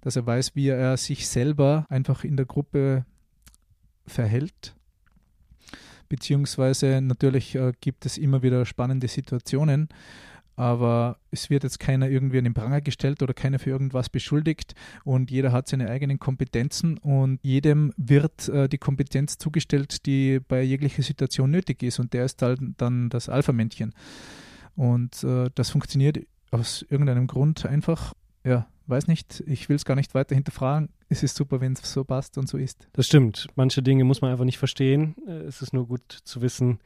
dass 0.00 0.16
er 0.16 0.26
weiß, 0.26 0.56
wie 0.56 0.68
er 0.68 0.96
sich 0.96 1.28
selber 1.28 1.86
einfach 1.88 2.24
in 2.24 2.36
der 2.36 2.46
Gruppe 2.46 3.04
verhält. 4.06 4.74
Beziehungsweise 6.08 7.00
natürlich 7.00 7.54
äh, 7.54 7.72
gibt 7.80 8.04
es 8.06 8.18
immer 8.18 8.42
wieder 8.42 8.66
spannende 8.66 9.08
Situationen, 9.08 9.88
aber 10.56 11.18
es 11.30 11.50
wird 11.50 11.62
jetzt 11.64 11.80
keiner 11.80 12.08
irgendwie 12.08 12.38
an 12.38 12.44
den 12.44 12.54
Pranger 12.54 12.80
gestellt 12.80 13.22
oder 13.22 13.34
keiner 13.34 13.58
für 13.58 13.70
irgendwas 13.70 14.08
beschuldigt 14.08 14.74
und 15.04 15.30
jeder 15.30 15.52
hat 15.52 15.68
seine 15.68 15.88
eigenen 15.88 16.18
Kompetenzen 16.18 16.98
und 16.98 17.38
jedem 17.42 17.92
wird 17.96 18.48
äh, 18.48 18.68
die 18.68 18.78
Kompetenz 18.78 19.38
zugestellt, 19.38 20.06
die 20.06 20.40
bei 20.40 20.62
jeglicher 20.62 21.02
Situation 21.02 21.50
nötig 21.50 21.82
ist 21.82 21.98
und 21.98 22.12
der 22.12 22.24
ist 22.24 22.42
dann, 22.42 22.74
dann 22.76 23.08
das 23.08 23.28
Alpha-Männchen. 23.28 23.94
Und 24.74 25.22
äh, 25.24 25.50
das 25.54 25.70
funktioniert 25.70 26.18
aus 26.50 26.84
irgendeinem 26.88 27.26
Grund 27.26 27.66
einfach, 27.66 28.14
ja, 28.44 28.66
weiß 28.86 29.06
nicht, 29.06 29.42
ich 29.46 29.68
will 29.68 29.76
es 29.76 29.84
gar 29.84 29.94
nicht 29.94 30.14
weiter 30.14 30.34
hinterfragen. 30.34 30.88
Es 31.08 31.22
ist 31.22 31.36
super, 31.36 31.60
wenn 31.60 31.72
es 31.72 31.92
so 31.92 32.04
passt 32.04 32.38
und 32.38 32.48
so 32.48 32.58
ist. 32.58 32.88
Das 32.92 33.06
stimmt. 33.06 33.48
Manche 33.54 33.82
Dinge 33.82 34.04
muss 34.04 34.20
man 34.20 34.30
einfach 34.32 34.44
nicht 34.44 34.58
verstehen. 34.58 35.16
Äh, 35.26 35.42
es 35.42 35.62
ist 35.62 35.72
nur 35.72 35.86
gut 35.86 36.10
zu 36.24 36.42
wissen, 36.42 36.78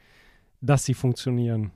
dass 0.61 0.85
sie 0.85 0.95
funktionieren. 0.95 1.73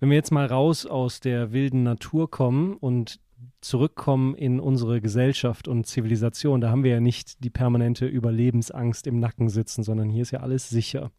Wenn 0.00 0.10
wir 0.10 0.16
jetzt 0.16 0.32
mal 0.32 0.46
raus 0.46 0.86
aus 0.86 1.20
der 1.20 1.52
wilden 1.52 1.82
Natur 1.82 2.30
kommen 2.30 2.74
und 2.74 3.20
zurückkommen 3.60 4.34
in 4.34 4.60
unsere 4.60 5.00
Gesellschaft 5.00 5.68
und 5.68 5.86
Zivilisation, 5.86 6.60
da 6.60 6.70
haben 6.70 6.84
wir 6.84 6.92
ja 6.92 7.00
nicht 7.00 7.42
die 7.44 7.50
permanente 7.50 8.06
Überlebensangst 8.06 9.06
im 9.06 9.20
Nacken 9.20 9.48
sitzen, 9.48 9.82
sondern 9.82 10.10
hier 10.10 10.22
ist 10.22 10.30
ja 10.30 10.40
alles 10.40 10.68
sicher. 10.68 11.10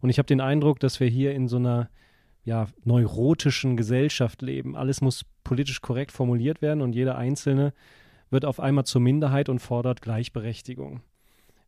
Und 0.00 0.10
ich 0.10 0.18
habe 0.18 0.26
den 0.26 0.40
Eindruck, 0.40 0.80
dass 0.80 1.00
wir 1.00 1.08
hier 1.08 1.34
in 1.34 1.48
so 1.48 1.56
einer 1.56 1.88
ja, 2.44 2.68
neurotischen 2.84 3.76
Gesellschaft 3.76 4.40
leben. 4.40 4.76
Alles 4.76 5.00
muss 5.00 5.24
politisch 5.42 5.80
korrekt 5.80 6.12
formuliert 6.12 6.62
werden 6.62 6.80
und 6.80 6.94
jeder 6.94 7.16
Einzelne 7.16 7.72
wird 8.30 8.44
auf 8.44 8.60
einmal 8.60 8.84
zur 8.84 9.00
Minderheit 9.00 9.48
und 9.48 9.58
fordert 9.58 10.02
Gleichberechtigung. 10.02 11.00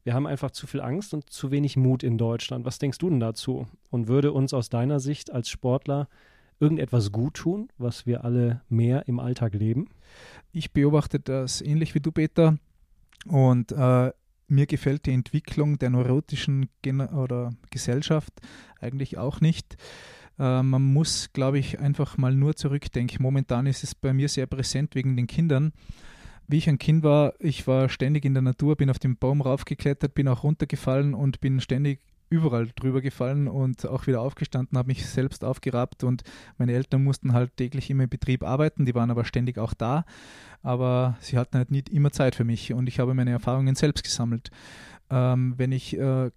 Wir 0.09 0.15
haben 0.15 0.27
einfach 0.27 0.53
zu 0.53 0.67
viel 0.67 0.81
Angst 0.81 1.13
und 1.13 1.29
zu 1.29 1.51
wenig 1.51 1.77
Mut 1.77 2.03
in 2.03 2.17
Deutschland. 2.17 2.65
Was 2.65 2.79
denkst 2.79 2.97
du 2.97 3.11
denn 3.11 3.21
dazu? 3.21 3.67
Und 3.91 4.09
würde 4.09 4.33
uns 4.33 4.55
aus 4.55 4.71
deiner 4.71 5.01
Sicht 5.01 5.31
als 5.31 5.51
Sportler 5.51 6.09
irgendetwas 6.61 7.13
gut 7.13 7.35
tun, 7.35 7.69
was 7.77 8.07
wir 8.07 8.25
alle 8.25 8.63
mehr 8.71 9.07
im 9.07 9.21
Alltag 9.21 9.53
leben? 9.53 9.91
Ich 10.51 10.73
beobachte 10.73 11.21
das 11.21 11.61
ähnlich 11.61 11.95
wie 11.95 12.01
du, 12.01 12.11
Peter. 12.11 12.57
Und 13.27 13.71
äh, 13.73 14.13
mir 14.47 14.67
gefällt 14.67 15.05
die 15.05 15.13
Entwicklung 15.13 15.79
der 15.79 15.91
neurotischen 15.91 16.71
Gen 16.81 17.03
oder 17.03 17.51
Gesellschaft 17.69 18.33
eigentlich 18.81 19.19
auch 19.19 19.43
nicht. 19.43 19.77
Äh, 20.39 20.63
man 20.63 20.83
muss, 20.83 21.35
glaube 21.35 21.59
ich, 21.59 21.81
einfach 21.81 22.17
mal 22.17 22.35
nur 22.35 22.57
zurückdenken. 22.57 23.23
Momentan 23.23 23.67
ist 23.67 23.85
es 23.85 23.95
bei 23.95 24.15
mir 24.15 24.31
sehr 24.31 24.47
präsent 24.47 24.95
wegen 24.95 25.19
den 25.19 25.27
Kindern 25.27 25.75
wie 26.49 26.57
ich 26.57 26.69
ein 26.69 26.79
Kind 26.79 27.05
war, 27.05 27.35
ich 27.39 27.67
war 27.67 27.89
ständig 27.89 28.25
in 28.25 28.35
der 28.35 28.43
Natur, 28.43 28.77
bin 28.77 28.91
auf 28.91 28.99
den 28.99 29.17
Baum 29.17 29.43
raufgeklettert, 29.43 30.15
bin 30.15 30.29
auch 30.29 30.43
runtergefallen 30.43 31.15
und 31.15 31.41
bin 31.41 31.61
ständig 31.61 32.01
überall 32.31 32.69
drüber 32.75 33.01
gefallen 33.01 33.49
und 33.49 33.87
auch 33.87 34.07
wieder 34.07 34.21
aufgestanden, 34.21 34.77
habe 34.77 34.89
mich 34.89 35.07
selbst 35.07 35.45
aufgerappt 35.45 36.05
und 36.05 36.23
meine 36.57 36.73
Eltern 36.73 37.05
mussten 37.05 37.33
halt 37.33 37.57
täglich 37.57 37.91
immer 37.91 38.05
im 38.05 38.11
Betrieb 38.11 38.43
arbeiten, 38.43 38.85
die 38.85 38.95
waren 38.95 39.11
aber 39.11 39.25
ständig 39.25 39.59
auch 39.59 39.75
da, 39.75 40.05
aber 40.63 41.17
sie 41.21 41.39
hatten 41.39 41.57
halt 41.57 41.71
nicht 41.71 41.89
immer 41.89 42.13
Zeit 42.13 42.35
für 42.35 42.45
mich 42.45 42.73
und 42.73 42.87
ich 42.87 42.99
habe 42.99 43.15
meine 43.15 43.31
Erfahrungen 43.31 43.75
selbst 43.75 44.05
gesammelt. 44.05 44.51
Ähm, 45.11 45.55
wenn 45.57 45.73
ich 45.73 45.99
äh, 45.99 46.31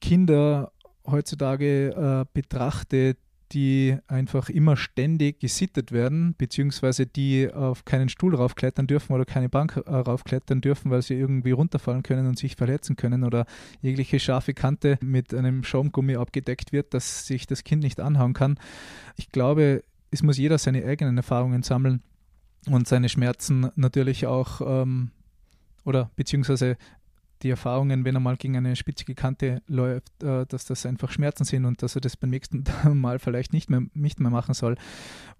Kinder 0.00 0.72
heutzutage 1.06 1.90
äh, 1.90 2.24
betrachte, 2.32 3.16
die 3.52 3.96
einfach 4.06 4.48
immer 4.50 4.76
ständig 4.76 5.40
gesittet 5.40 5.92
werden, 5.92 6.34
beziehungsweise 6.36 7.06
die 7.06 7.52
auf 7.52 7.84
keinen 7.84 8.08
Stuhl 8.08 8.34
raufklettern 8.34 8.86
dürfen 8.86 9.14
oder 9.14 9.24
keine 9.24 9.48
Bank 9.48 9.76
äh, 9.76 9.90
raufklettern 9.90 10.60
dürfen, 10.60 10.90
weil 10.90 11.02
sie 11.02 11.14
irgendwie 11.14 11.52
runterfallen 11.52 12.02
können 12.02 12.26
und 12.26 12.38
sich 12.38 12.56
verletzen 12.56 12.96
können 12.96 13.24
oder 13.24 13.46
jegliche 13.80 14.20
scharfe 14.20 14.54
Kante 14.54 14.98
mit 15.02 15.32
einem 15.32 15.64
Schaumgummi 15.64 16.16
abgedeckt 16.16 16.72
wird, 16.72 16.94
dass 16.94 17.26
sich 17.26 17.46
das 17.46 17.64
Kind 17.64 17.82
nicht 17.82 18.00
anhauen 18.00 18.34
kann. 18.34 18.58
Ich 19.16 19.30
glaube, 19.30 19.82
es 20.10 20.22
muss 20.22 20.38
jeder 20.38 20.58
seine 20.58 20.84
eigenen 20.84 21.16
Erfahrungen 21.16 21.62
sammeln 21.62 22.02
und 22.66 22.88
seine 22.88 23.08
Schmerzen 23.08 23.70
natürlich 23.76 24.26
auch 24.26 24.60
ähm, 24.82 25.10
oder 25.84 26.10
beziehungsweise 26.16 26.76
die 27.42 27.50
Erfahrungen, 27.50 28.04
wenn 28.04 28.16
er 28.16 28.20
mal 28.20 28.36
gegen 28.36 28.56
eine 28.56 28.76
spitzige 28.76 29.14
Kante 29.14 29.62
läuft, 29.66 30.22
äh, 30.22 30.46
dass 30.46 30.64
das 30.64 30.84
einfach 30.86 31.10
Schmerzen 31.10 31.44
sind 31.44 31.64
und 31.64 31.82
dass 31.82 31.94
er 31.94 32.00
das 32.00 32.16
beim 32.16 32.30
nächsten 32.30 32.64
Mal 32.94 33.18
vielleicht 33.18 33.52
nicht 33.52 33.70
mehr, 33.70 33.82
nicht 33.94 34.20
mehr 34.20 34.30
machen 34.30 34.54
soll. 34.54 34.76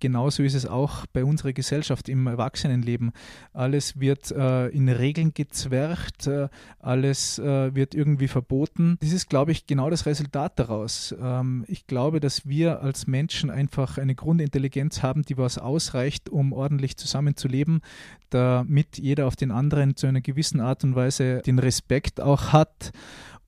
Genauso 0.01 0.43
ist 0.43 0.55
es 0.55 0.67
auch 0.67 1.07
bei 1.07 1.25
unserer 1.25 1.53
Gesellschaft 1.53 2.09
im 2.09 2.27
Erwachsenenleben. 2.27 3.13
Alles 3.53 3.99
wird 3.99 4.31
äh, 4.31 4.69
in 4.69 4.89
Regeln 4.89 5.35
gezwercht, 5.35 6.27
äh, 6.27 6.49
alles 6.79 7.39
wird 7.39 7.95
irgendwie 7.95 8.29
verboten. 8.29 8.97
Das 9.01 9.13
ist, 9.13 9.29
glaube 9.29 9.53
ich, 9.53 9.67
genau 9.67 9.91
das 9.91 10.07
Resultat 10.07 10.59
daraus. 10.59 11.15
Ähm, 11.21 11.65
ich 11.69 11.87
glaube, 11.87 12.21
dass 12.21 12.47
wir 12.47 12.83
als 12.83 13.07
Menschen 13.07 13.51
einfach 13.51 13.99
eine 13.99 14.15
Grundintelligenz 14.15 15.03
haben, 15.03 15.23
die 15.23 15.37
was 15.37 15.59
ausreicht, 15.59 16.29
um 16.29 16.53
ordentlich 16.53 16.97
zusammenzuleben, 16.97 17.81
damit 18.31 18.99
jeder 18.99 19.27
auf 19.27 19.37
den 19.37 19.51
anderen 19.51 19.97
zu 19.97 20.07
einer 20.07 20.21
gewissen 20.21 20.61
Art 20.61 20.85
und 20.85 20.95
Weise 20.95 21.43
den 21.45 21.59
Respekt 21.59 21.88
auch 22.21 22.53
hat 22.53 22.93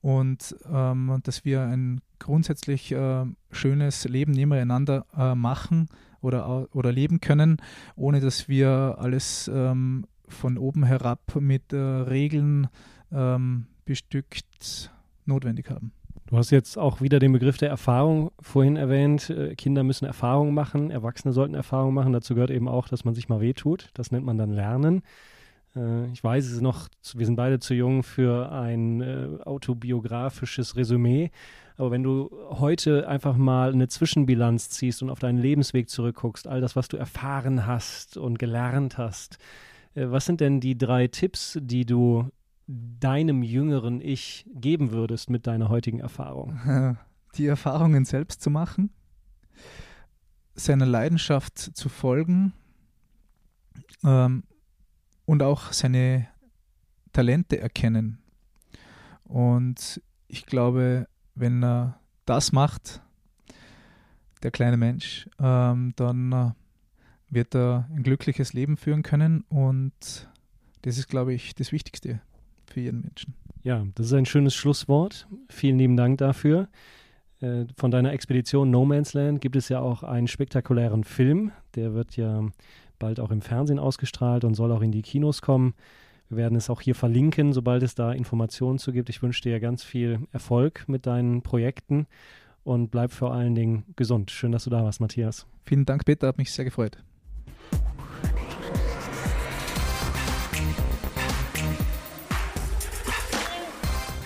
und 0.01 0.55
ähm, 0.71 1.19
dass 1.23 1.45
wir 1.45 1.61
ein 1.61 2.01
grundsätzlich 2.19 2.91
äh, 2.91 3.25
schönes 3.51 4.05
Leben 4.05 4.31
nebeneinander 4.31 5.05
äh, 5.17 5.35
machen 5.35 5.87
oder, 6.21 6.67
oder 6.75 6.91
leben 6.91 7.19
können, 7.19 7.57
ohne 7.95 8.19
dass 8.19 8.47
wir 8.47 8.97
alles 8.99 9.49
ähm, 9.53 10.05
von 10.27 10.57
oben 10.57 10.83
herab 10.83 11.35
mit 11.39 11.73
äh, 11.73 11.77
Regeln 11.77 12.67
ähm, 13.11 13.67
bestückt 13.85 14.91
notwendig 15.25 15.69
haben. 15.69 15.91
Du 16.27 16.37
hast 16.37 16.49
jetzt 16.49 16.77
auch 16.77 17.01
wieder 17.01 17.19
den 17.19 17.33
Begriff 17.33 17.57
der 17.57 17.69
Erfahrung 17.69 18.31
vorhin 18.39 18.77
erwähnt. 18.77 19.29
Äh, 19.29 19.55
Kinder 19.55 19.83
müssen 19.83 20.05
Erfahrungen 20.05 20.53
machen, 20.53 20.89
Erwachsene 20.89 21.33
sollten 21.33 21.55
Erfahrungen 21.55 21.93
machen. 21.93 22.13
Dazu 22.13 22.35
gehört 22.35 22.51
eben 22.51 22.69
auch, 22.69 22.87
dass 22.87 23.03
man 23.03 23.13
sich 23.13 23.27
mal 23.27 23.41
wehtut. 23.41 23.89
Das 23.95 24.11
nennt 24.11 24.25
man 24.25 24.37
dann 24.37 24.51
Lernen. 24.51 25.01
Äh, 25.75 26.11
ich 26.11 26.23
weiß 26.23 26.45
es 26.45 26.61
noch, 26.61 26.87
wir 27.13 27.25
sind 27.25 27.35
beide 27.35 27.59
zu 27.59 27.73
jung 27.73 28.03
für 28.03 28.51
ein 28.51 29.01
äh, 29.01 29.27
autobiografisches 29.43 30.75
Resümee. 30.75 31.31
Aber 31.77 31.91
wenn 31.91 32.03
du 32.03 32.29
heute 32.49 33.07
einfach 33.07 33.35
mal 33.37 33.73
eine 33.73 33.87
Zwischenbilanz 33.87 34.69
ziehst 34.69 35.01
und 35.01 35.09
auf 35.09 35.19
deinen 35.19 35.39
Lebensweg 35.39 35.89
zurückguckst, 35.89 36.47
all 36.47 36.61
das, 36.61 36.75
was 36.75 36.87
du 36.87 36.97
erfahren 36.97 37.65
hast 37.65 38.17
und 38.17 38.37
gelernt 38.37 38.97
hast, 38.97 39.37
was 39.95 40.25
sind 40.25 40.39
denn 40.39 40.61
die 40.61 40.77
drei 40.77 41.07
Tipps, 41.07 41.57
die 41.61 41.85
du 41.85 42.29
deinem 42.67 43.43
jüngeren 43.43 43.99
Ich 43.99 44.45
geben 44.53 44.91
würdest 44.91 45.29
mit 45.29 45.47
deiner 45.47 45.69
heutigen 45.69 45.99
Erfahrung? 45.99 46.97
Die 47.35 47.45
Erfahrungen 47.47 48.03
selbst 48.03 48.41
zu 48.41 48.49
machen, 48.49 48.89
seiner 50.53 50.85
Leidenschaft 50.85 51.57
zu 51.57 51.87
folgen 51.87 52.51
ähm, 54.03 54.43
und 55.31 55.41
auch 55.43 55.71
seine 55.71 56.27
Talente 57.13 57.57
erkennen. 57.57 58.17
Und 59.23 60.01
ich 60.27 60.45
glaube, 60.45 61.07
wenn 61.35 61.63
er 61.63 62.01
das 62.25 62.51
macht, 62.51 63.01
der 64.43 64.51
kleine 64.51 64.75
Mensch, 64.75 65.29
ähm, 65.39 65.93
dann 65.95 66.33
äh, 66.33 66.51
wird 67.29 67.55
er 67.55 67.87
ein 67.95 68.03
glückliches 68.03 68.51
Leben 68.51 68.75
führen 68.75 69.03
können 69.03 69.45
und 69.47 69.93
das 70.81 70.97
ist, 70.97 71.07
glaube 71.07 71.33
ich, 71.33 71.55
das 71.55 71.71
Wichtigste 71.71 72.19
für 72.65 72.81
jeden 72.81 72.99
Menschen. 72.99 73.33
Ja, 73.63 73.85
das 73.95 74.07
ist 74.07 74.13
ein 74.13 74.25
schönes 74.25 74.53
Schlusswort. 74.53 75.29
Vielen 75.47 75.77
lieben 75.77 75.95
Dank 75.95 76.17
dafür. 76.17 76.67
Äh, 77.39 77.67
von 77.77 77.89
deiner 77.89 78.11
Expedition 78.11 78.69
No 78.69 78.83
Man's 78.83 79.13
Land 79.13 79.39
gibt 79.39 79.55
es 79.55 79.69
ja 79.69 79.79
auch 79.79 80.03
einen 80.03 80.27
spektakulären 80.27 81.05
Film. 81.05 81.53
Der 81.75 81.93
wird 81.93 82.17
ja 82.17 82.49
bald 83.01 83.19
auch 83.19 83.31
im 83.31 83.41
Fernsehen 83.41 83.79
ausgestrahlt 83.79 84.45
und 84.45 84.53
soll 84.53 84.71
auch 84.71 84.81
in 84.81 84.91
die 84.91 85.01
Kinos 85.01 85.41
kommen. 85.41 85.73
Wir 86.29 86.37
werden 86.37 86.55
es 86.55 86.69
auch 86.69 86.79
hier 86.79 86.95
verlinken, 86.95 87.51
sobald 87.51 87.83
es 87.83 87.95
da 87.95 88.13
Informationen 88.13 88.79
zu 88.79 88.93
gibt. 88.93 89.09
Ich 89.09 89.21
wünsche 89.21 89.41
dir 89.41 89.59
ganz 89.59 89.83
viel 89.83 90.19
Erfolg 90.31 90.85
mit 90.87 91.05
deinen 91.05 91.41
Projekten 91.41 92.07
und 92.63 92.89
bleib 92.89 93.11
vor 93.11 93.33
allen 93.33 93.55
Dingen 93.55 93.83
gesund. 93.97 94.31
Schön, 94.31 94.53
dass 94.53 94.63
du 94.63 94.69
da 94.69 94.83
warst, 94.83 95.01
Matthias. 95.01 95.45
Vielen 95.65 95.85
Dank, 95.85 96.05
Peter, 96.05 96.27
hat 96.27 96.37
mich 96.37 96.53
sehr 96.53 96.63
gefreut. 96.63 96.97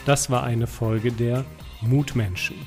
Das 0.06 0.30
war 0.30 0.44
eine 0.44 0.68
Folge 0.68 1.12
der 1.12 1.46
Mutmenschen. 1.82 2.58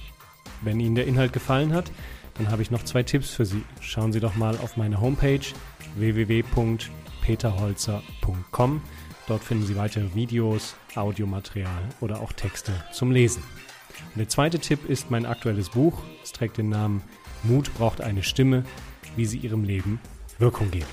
Wenn 0.62 0.80
Ihnen 0.80 0.96
der 0.96 1.06
Inhalt 1.06 1.32
gefallen 1.32 1.72
hat, 1.72 1.92
dann 2.38 2.50
habe 2.50 2.62
ich 2.62 2.70
noch 2.70 2.84
zwei 2.84 3.02
Tipps 3.02 3.28
für 3.30 3.44
Sie. 3.44 3.64
Schauen 3.80 4.12
Sie 4.12 4.20
doch 4.20 4.36
mal 4.36 4.56
auf 4.58 4.76
meine 4.76 5.00
Homepage 5.00 5.40
www.peterholzer.com. 5.96 8.82
Dort 9.26 9.44
finden 9.44 9.66
Sie 9.66 9.76
weitere 9.76 10.14
Videos, 10.14 10.76
Audiomaterial 10.94 11.82
oder 12.00 12.20
auch 12.20 12.32
Texte 12.32 12.72
zum 12.92 13.10
Lesen. 13.10 13.42
Und 14.14 14.18
der 14.18 14.28
zweite 14.28 14.58
Tipp 14.58 14.88
ist 14.88 15.10
mein 15.10 15.26
aktuelles 15.26 15.68
Buch. 15.70 16.00
Es 16.22 16.32
trägt 16.32 16.56
den 16.56 16.70
Namen 16.70 17.02
Mut 17.42 17.74
braucht 17.74 18.00
eine 18.00 18.22
Stimme, 18.22 18.64
wie 19.16 19.26
Sie 19.26 19.38
Ihrem 19.38 19.64
Leben 19.64 20.00
Wirkung 20.38 20.70
geben. 20.70 20.86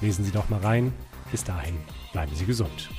Lesen 0.00 0.24
Sie 0.24 0.32
doch 0.32 0.48
mal 0.48 0.60
rein. 0.60 0.92
Bis 1.30 1.44
dahin 1.44 1.76
bleiben 2.12 2.34
Sie 2.34 2.44
gesund. 2.44 2.90